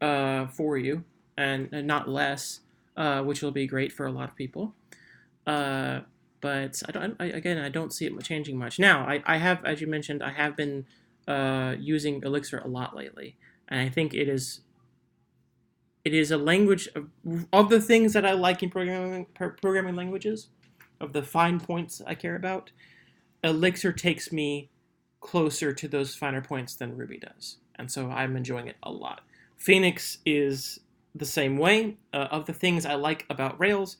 uh, 0.00 0.46
for 0.48 0.76
you 0.76 1.04
and, 1.36 1.70
and 1.72 1.86
not 1.86 2.08
less, 2.08 2.60
uh, 2.96 3.22
which 3.22 3.42
will 3.42 3.50
be 3.50 3.66
great 3.66 3.92
for 3.92 4.06
a 4.06 4.12
lot 4.12 4.28
of 4.28 4.36
people. 4.36 4.74
Uh, 5.46 6.00
but 6.40 6.82
I 6.86 6.92
don't. 6.92 7.16
I, 7.18 7.26
again, 7.26 7.58
I 7.58 7.68
don't 7.68 7.92
see 7.92 8.06
it 8.06 8.22
changing 8.22 8.58
much. 8.58 8.78
Now, 8.78 9.00
I, 9.00 9.22
I 9.26 9.38
have, 9.38 9.64
as 9.64 9.80
you 9.80 9.86
mentioned, 9.86 10.22
I 10.22 10.30
have 10.30 10.56
been 10.56 10.86
uh, 11.28 11.76
using 11.78 12.22
Elixir 12.24 12.58
a 12.58 12.66
lot 12.66 12.96
lately, 12.96 13.36
and 13.68 13.80
I 13.80 13.90
think 13.90 14.14
it 14.14 14.28
is 14.28 14.60
it 16.04 16.14
is 16.14 16.30
a 16.30 16.38
language 16.38 16.88
of, 16.94 17.10
of 17.52 17.68
the 17.68 17.80
things 17.80 18.14
that 18.14 18.24
I 18.24 18.32
like 18.32 18.62
in 18.62 18.70
programming 18.70 19.26
programming 19.36 19.94
languages, 19.94 20.48
of 21.00 21.12
the 21.12 21.22
fine 21.22 21.60
points 21.60 22.00
I 22.06 22.14
care 22.14 22.34
about. 22.34 22.72
Elixir 23.44 23.92
takes 23.92 24.32
me 24.32 24.70
closer 25.20 25.72
to 25.72 25.86
those 25.86 26.14
finer 26.14 26.40
points 26.40 26.74
than 26.74 26.96
Ruby 26.96 27.18
does, 27.18 27.58
and 27.76 27.90
so 27.92 28.10
I'm 28.10 28.36
enjoying 28.36 28.66
it 28.66 28.76
a 28.82 28.90
lot. 28.90 29.20
Phoenix 29.56 30.18
is 30.24 30.80
the 31.14 31.26
same 31.26 31.58
way. 31.58 31.98
Uh, 32.12 32.28
of 32.30 32.46
the 32.46 32.54
things 32.54 32.86
I 32.86 32.94
like 32.94 33.26
about 33.28 33.60
Rails 33.60 33.98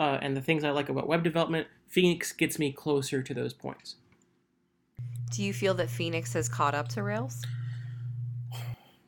uh, 0.00 0.18
and 0.20 0.36
the 0.36 0.40
things 0.40 0.64
I 0.64 0.70
like 0.70 0.88
about 0.88 1.06
web 1.06 1.22
development, 1.22 1.68
Phoenix 1.86 2.32
gets 2.32 2.58
me 2.58 2.72
closer 2.72 3.22
to 3.22 3.34
those 3.34 3.52
points. 3.52 3.96
Do 5.34 5.42
you 5.42 5.52
feel 5.52 5.74
that 5.74 5.90
Phoenix 5.90 6.32
has 6.34 6.48
caught 6.48 6.76
up 6.76 6.86
to 6.90 7.02
Rails? 7.02 7.42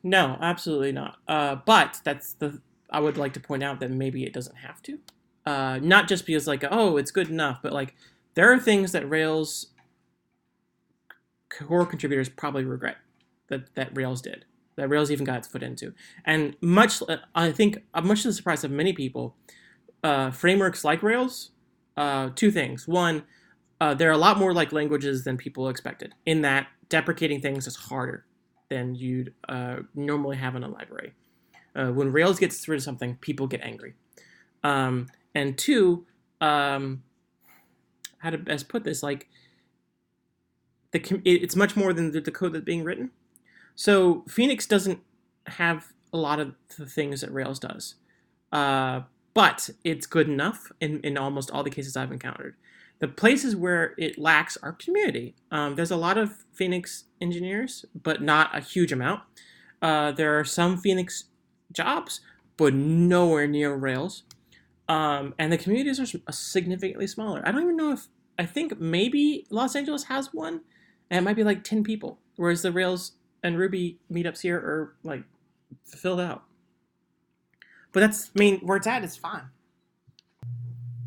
No, 0.03 0.37
absolutely 0.41 0.91
not. 0.91 1.19
Uh, 1.25 1.55
but 1.65 2.01
that's 2.03 2.33
the 2.33 2.61
I 2.89 2.99
would 2.99 3.17
like 3.17 3.33
to 3.33 3.39
point 3.39 3.63
out 3.63 3.79
that 3.79 3.91
maybe 3.91 4.25
it 4.25 4.33
doesn't 4.33 4.57
have 4.57 4.81
to. 4.83 4.99
Uh, 5.45 5.79
not 5.81 6.09
just 6.09 6.25
because 6.25 6.45
like 6.45 6.65
oh 6.69 6.97
it's 6.97 7.11
good 7.11 7.29
enough, 7.29 7.59
but 7.63 7.71
like 7.71 7.95
there 8.33 8.51
are 8.51 8.59
things 8.59 8.91
that 8.91 9.09
Rails 9.09 9.67
core 11.49 11.85
contributors 11.85 12.27
probably 12.27 12.65
regret 12.65 12.97
that 13.47 13.73
that 13.75 13.95
Rails 13.95 14.21
did 14.21 14.43
that 14.75 14.89
Rails 14.89 15.09
even 15.09 15.25
got 15.25 15.37
its 15.37 15.47
foot 15.47 15.63
into, 15.63 15.93
and 16.25 16.57
much 16.59 17.01
I 17.33 17.53
think 17.53 17.83
uh, 17.93 18.01
much 18.01 18.23
to 18.23 18.27
the 18.27 18.33
surprise 18.33 18.65
of 18.65 18.71
many 18.71 18.91
people, 18.91 19.37
uh, 20.03 20.31
frameworks 20.31 20.83
like 20.83 21.01
Rails, 21.01 21.51
uh, 21.95 22.31
two 22.35 22.51
things. 22.51 22.85
One, 22.85 23.23
uh, 23.79 23.93
they're 23.93 24.11
a 24.11 24.17
lot 24.17 24.37
more 24.37 24.53
like 24.53 24.71
languages 24.71 25.23
than 25.23 25.37
people 25.37 25.69
expected, 25.69 26.13
in 26.25 26.41
that 26.41 26.67
deprecating 26.89 27.41
things 27.41 27.67
is 27.67 27.75
harder 27.75 28.25
than 28.69 28.95
you'd 28.95 29.33
uh, 29.47 29.77
normally 29.93 30.37
have 30.37 30.55
in 30.55 30.63
a 30.63 30.67
library. 30.67 31.13
Uh, 31.75 31.91
when 31.91 32.11
Rails 32.11 32.39
gets 32.39 32.67
rid 32.67 32.77
of 32.77 32.83
something, 32.83 33.15
people 33.21 33.47
get 33.47 33.61
angry. 33.61 33.93
Um, 34.63 35.07
and 35.35 35.57
two, 35.57 36.05
um, 36.41 37.03
how 38.17 38.31
to 38.31 38.37
best 38.37 38.67
put 38.67 38.83
this, 38.83 39.03
like, 39.03 39.27
the 40.91 41.21
it's 41.23 41.55
much 41.55 41.75
more 41.75 41.93
than 41.93 42.11
the, 42.11 42.21
the 42.21 42.31
code 42.31 42.53
that's 42.53 42.65
being 42.65 42.83
written. 42.83 43.11
So 43.75 44.23
Phoenix 44.27 44.65
doesn't 44.65 44.99
have 45.45 45.93
a 46.11 46.17
lot 46.17 46.39
of 46.39 46.55
the 46.77 46.85
things 46.85 47.21
that 47.21 47.31
Rails 47.31 47.59
does, 47.59 47.95
uh, 48.51 49.01
but 49.33 49.69
it's 49.83 50.07
good 50.07 50.27
enough 50.27 50.71
in, 50.81 50.99
in 51.01 51.17
almost 51.17 51.51
all 51.51 51.63
the 51.63 51.69
cases 51.69 51.95
I've 51.95 52.11
encountered. 52.11 52.55
The 52.99 53.07
places 53.07 53.55
where 53.55 53.93
it 53.97 54.17
lacks 54.17 54.57
are 54.63 54.71
community. 54.71 55.35
Um, 55.51 55.75
there's 55.75 55.91
a 55.91 55.97
lot 55.97 56.17
of 56.17 56.45
Phoenix 56.53 57.05
engineers, 57.21 57.85
but 57.93 58.21
not 58.21 58.55
a 58.55 58.59
huge 58.59 58.91
amount. 58.91 59.21
Uh, 59.81 60.11
there 60.11 60.39
are 60.39 60.43
some 60.43 60.77
Phoenix 60.77 61.25
jobs, 61.71 62.21
but 62.57 62.73
nowhere 62.73 63.47
near 63.47 63.75
Rails. 63.75 64.23
Um, 64.89 65.35
and 65.37 65.51
the 65.51 65.57
communities 65.57 65.99
are 65.99 66.31
significantly 66.31 67.07
smaller. 67.07 67.43
I 67.45 67.51
don't 67.51 67.61
even 67.61 67.77
know 67.77 67.91
if 67.91 68.07
I 68.39 68.45
think 68.45 68.79
maybe 68.79 69.45
Los 69.49 69.75
Angeles 69.75 70.05
has 70.05 70.33
one, 70.33 70.61
and 71.09 71.19
it 71.19 71.21
might 71.21 71.35
be 71.35 71.43
like 71.43 71.63
ten 71.63 71.83
people, 71.83 72.19
whereas 72.35 72.61
the 72.61 72.71
Rails 72.71 73.13
and 73.43 73.57
Ruby 73.57 73.99
meetups 74.11 74.41
here 74.41 74.57
are 74.57 74.95
like 75.03 75.23
filled 75.85 76.19
out. 76.19 76.43
But 77.91 78.01
that's 78.01 78.31
I 78.35 78.39
mean 78.39 78.59
where 78.59 78.77
it's 78.77 78.87
at 78.87 79.03
is 79.03 79.17
fine. 79.17 79.49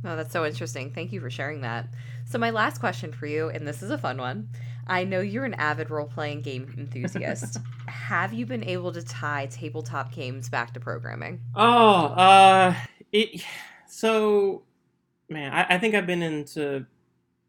Oh, 0.05 0.17
that's 0.17 0.33
so 0.33 0.47
interesting. 0.47 0.91
Thank 0.93 1.13
you 1.13 1.21
for 1.21 1.31
sharing 1.31 1.61
that. 1.61 1.87
So, 2.25 2.39
my 2.39 2.51
last 2.51 2.79
question 2.79 3.13
for 3.13 3.27
you, 3.27 3.49
and 3.49 3.67
this 3.67 3.83
is 3.83 3.91
a 3.91 3.99
fun 3.99 4.19
one. 4.19 4.49
I 4.87 5.05
know 5.05 5.21
you're 5.21 5.45
an 5.45 5.55
avid 5.55 5.91
role 5.91 6.09
playing 6.09 6.43
game 6.43 6.75
enthusiast. 6.77 7.59
Have 7.87 8.33
you 8.33 8.47
been 8.47 8.65
able 8.65 8.93
to 8.93 9.03
tie 9.03 9.47
tabletop 9.47 10.13
games 10.13 10.49
back 10.49 10.75
to 10.75 10.81
programming? 10.81 11.41
Oh, 11.55 12.07
uh, 12.07 12.75
it. 13.13 13.45
So, 13.89 14.63
man, 15.29 15.53
I, 15.53 15.75
I 15.75 15.79
think 15.79 15.95
I've 15.95 16.07
been 16.07 16.23
into 16.23 16.87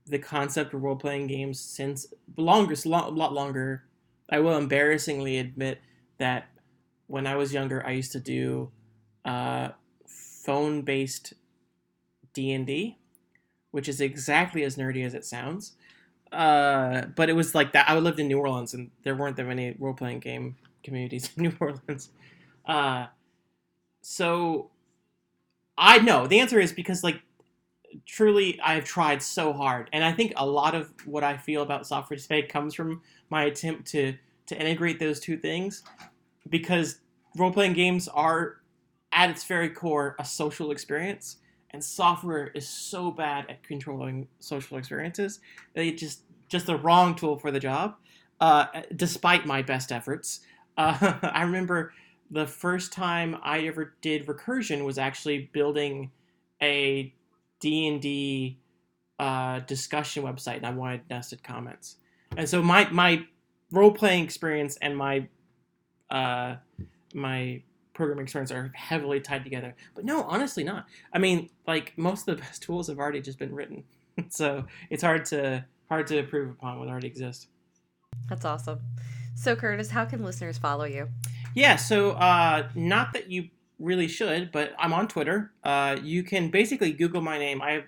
the 0.06 0.20
concept 0.20 0.74
of 0.74 0.84
role 0.84 0.96
playing 0.96 1.28
games 1.28 1.60
since 1.60 2.08
longer, 2.38 2.76
a 2.86 2.90
lot, 2.90 3.14
lot 3.16 3.34
longer. 3.34 3.86
I 4.30 4.40
will 4.40 4.58
embarrassingly 4.58 5.38
admit 5.40 5.80
that 6.18 6.48
when 7.08 7.28
I 7.28 7.36
was 7.36 7.54
younger, 7.54 7.86
I 7.86 7.92
used 7.92 8.12
to 8.14 8.20
do 8.20 8.72
uh, 9.26 9.70
phone 10.06 10.82
based 10.82 11.34
D 12.34 12.52
and 12.52 12.66
D, 12.66 12.98
which 13.72 13.90
is 13.90 14.02
exactly 14.02 14.64
as 14.64 14.76
nerdy 14.76 15.06
as 15.06 15.14
it 15.14 15.26
sounds. 15.26 15.74
Uh, 16.32 17.04
but 17.16 17.30
it 17.30 17.34
was 17.34 17.54
like 17.54 17.74
that. 17.74 17.90
I 17.90 17.98
lived 17.98 18.20
in 18.20 18.28
New 18.28 18.40
Orleans, 18.40 18.74
and 18.74 18.90
there 19.04 19.16
weren't 19.16 19.36
that 19.36 19.46
many 19.46 19.76
role 19.80 19.94
playing 19.94 20.20
game 20.20 20.56
communities 20.84 21.30
in 21.36 21.44
New 21.44 21.54
Orleans. 21.60 22.10
Uh, 22.66 23.08
so 24.02 24.70
I 25.78 26.00
know 26.00 26.28
the 26.28 26.40
answer 26.40 26.60
is 26.60 26.72
because 26.72 27.04
like 27.04 27.22
truly 28.06 28.60
I've 28.62 28.86
tried 28.86 29.22
so 29.22 29.52
hard, 29.52 29.90
and 29.92 30.04
I 30.04 30.12
think 30.14 30.34
a 30.38 30.46
lot 30.46 30.76
of 30.76 30.94
what 31.06 31.24
I 31.24 31.38
feel 31.38 31.64
about 31.64 31.86
software 31.86 32.18
today 32.18 32.44
comes 32.44 32.74
from 32.74 33.02
my 33.30 33.44
attempt 33.44 33.88
to 33.92 34.16
to 34.48 34.60
integrate 34.60 35.00
those 35.00 35.20
two 35.20 35.38
things, 35.38 35.84
because 36.50 37.00
role 37.38 37.52
playing 37.52 37.74
games 37.74 38.08
are 38.08 38.58
at 39.12 39.30
its 39.30 39.44
very 39.44 39.70
core 39.70 40.16
a 40.20 40.26
social 40.26 40.72
experience 40.72 41.38
and 41.72 41.84
software 41.84 42.48
is 42.48 42.68
so 42.68 43.12
bad 43.12 43.46
at 43.50 43.64
controlling 43.64 44.28
social 44.40 44.78
experiences 44.78 45.40
that 45.74 45.86
it 45.86 45.98
just 45.98 46.22
just 46.48 46.66
the 46.66 46.76
wrong 46.76 47.16
tool 47.16 47.38
for 47.38 47.52
the 47.52 47.60
job 47.60 47.96
uh, 48.40 48.66
despite 48.96 49.46
my 49.46 49.62
best 49.62 49.92
efforts. 49.92 50.42
Uh, 50.78 51.16
i 51.22 51.44
remember 51.44 51.92
the 52.32 52.48
first 52.48 52.94
time 52.94 53.36
i 53.44 53.60
ever 53.68 53.94
did 54.02 54.26
recursion 54.26 54.86
was 54.86 54.98
actually 54.98 55.50
building 55.52 56.10
a 56.62 57.14
d&d 57.60 58.58
uh, 59.20 59.60
discussion 59.60 60.24
website 60.24 60.56
and 60.56 60.66
i 60.66 60.72
wanted 60.72 61.02
nested 61.10 61.44
comments. 61.44 61.98
And 62.38 62.48
so 62.48 62.64
my 62.64 62.90
my 62.90 63.26
role-playing 63.72 64.24
experience 64.24 64.78
and 64.82 64.98
my 64.98 65.28
uh, 66.10 66.56
my 67.14 67.62
programming 67.94 68.24
experience 68.24 68.52
are 68.52 68.72
heavily 68.76 69.20
tied 69.20 69.44
together. 69.44 69.76
But 69.96 70.06
no, 70.06 70.24
honestly, 70.24 70.64
not. 70.64 70.86
I 71.14 71.20
mean, 71.20 71.50
like 71.68 71.98
most 71.98 72.28
of 72.28 72.38
the 72.38 72.42
best 72.44 72.64
tools 72.64 72.88
have 72.88 73.00
already 73.00 73.22
just 73.22 73.40
been 73.40 73.54
written, 73.54 73.84
so 74.30 74.66
it's 74.90 75.04
hard 75.04 75.26
to 75.26 75.66
hard 75.90 76.08
to 76.08 76.18
improve 76.18 76.52
upon 76.52 76.80
what 76.80 76.88
already 76.88 77.08
exists. 77.08 77.48
That's 78.30 78.46
awesome. 78.46 78.80
So, 79.36 79.56
Kurtis, 79.56 79.90
how 79.90 80.06
can 80.06 80.24
listeners 80.24 80.58
follow 80.58 80.84
you? 80.84 81.10
Yeah, 81.56 81.76
so 81.76 82.12
uh, 82.12 82.70
not 82.76 83.14
that 83.14 83.30
you 83.30 83.50
really 83.80 84.08
should, 84.08 84.52
but 84.52 84.74
I'm 84.78 84.94
on 84.94 85.08
Twitter. 85.08 85.52
Uh, 85.64 85.98
you 86.02 86.24
can 86.24 86.50
basically 86.50 86.94
Google 86.94 87.22
my 87.22 87.38
name. 87.38 87.62
I 87.62 87.84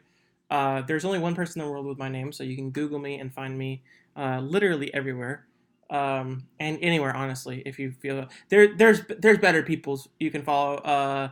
uh, 0.50 0.82
there's 0.82 1.06
only 1.06 1.20
one 1.20 1.36
person 1.36 1.62
in 1.62 1.68
the 1.68 1.72
world 1.72 1.86
with 1.86 1.98
my 1.98 2.10
name, 2.10 2.32
so 2.32 2.44
you 2.44 2.56
can 2.56 2.72
Google 2.72 3.00
me 3.00 3.20
and 3.20 3.34
find 3.34 3.58
me 3.58 3.82
uh, 4.16 4.40
literally 4.40 4.94
everywhere 4.94 5.46
um, 5.94 6.44
and 6.60 6.78
anywhere 6.82 7.16
honestly 7.16 7.62
if 7.66 7.80
you 7.80 7.92
feel 7.92 8.28
there 8.50 8.76
there's 8.76 9.02
there's 9.20 9.38
better 9.38 9.64
people's 9.64 10.10
you 10.20 10.30
can 10.30 10.42
follow 10.42 10.76
uh, 10.78 11.30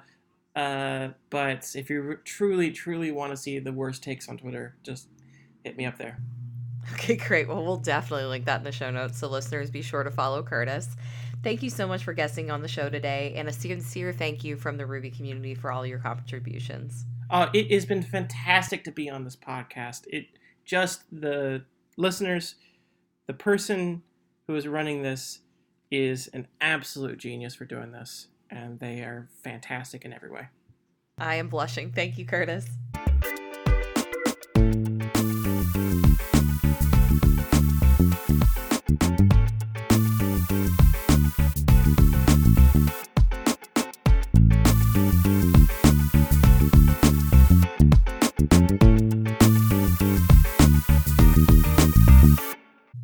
uh, 0.57 1.09
but 1.29 1.69
if 1.75 1.89
you 1.89 2.17
truly 2.23 2.71
truly 2.71 3.11
want 3.11 3.31
to 3.31 3.37
see 3.37 3.59
the 3.59 3.73
worst 3.73 4.03
takes 4.03 4.29
on 4.29 4.37
twitter 4.37 4.75
just 4.83 5.07
hit 5.63 5.77
me 5.77 5.85
up 5.85 5.97
there. 5.97 6.17
Okay 6.93 7.15
great. 7.15 7.47
Well 7.47 7.63
we'll 7.63 7.77
definitely 7.77 8.25
link 8.25 8.45
that 8.45 8.59
in 8.59 8.63
the 8.63 8.71
show 8.71 8.91
notes 8.91 9.19
so 9.19 9.27
listeners 9.27 9.69
be 9.69 9.81
sure 9.81 10.03
to 10.03 10.11
follow 10.11 10.43
kurtis. 10.43 10.87
Thank 11.43 11.63
you 11.63 11.69
so 11.69 11.87
much 11.87 12.03
for 12.03 12.13
guesting 12.13 12.51
on 12.51 12.61
the 12.61 12.67
show 12.67 12.89
today 12.89 13.33
and 13.35 13.47
a 13.47 13.53
sincere 13.53 14.13
thank 14.13 14.43
you 14.43 14.55
from 14.55 14.77
the 14.77 14.85
ruby 14.85 15.09
community 15.09 15.55
for 15.55 15.71
all 15.71 15.85
your 15.85 15.99
contributions. 15.99 17.05
Uh, 17.29 17.47
it 17.53 17.71
has 17.71 17.85
been 17.85 18.03
fantastic 18.03 18.83
to 18.83 18.91
be 18.91 19.09
on 19.09 19.23
this 19.23 19.35
podcast. 19.35 20.03
It 20.07 20.27
just 20.65 21.03
the 21.11 21.63
listeners 21.97 22.55
the 23.27 23.33
person 23.33 24.03
who 24.51 24.57
is 24.57 24.67
running 24.67 25.01
this 25.01 25.39
is 25.89 26.27
an 26.33 26.45
absolute 26.59 27.17
genius 27.17 27.55
for 27.55 27.63
doing 27.63 27.93
this, 27.93 28.27
and 28.49 28.81
they 28.81 28.99
are 28.99 29.29
fantastic 29.43 30.03
in 30.03 30.11
every 30.11 30.29
way. 30.29 30.47
I 31.17 31.35
am 31.35 31.47
blushing. 31.47 31.93
Thank 31.93 32.17
you, 32.17 32.25
Kurtis. 32.25 32.67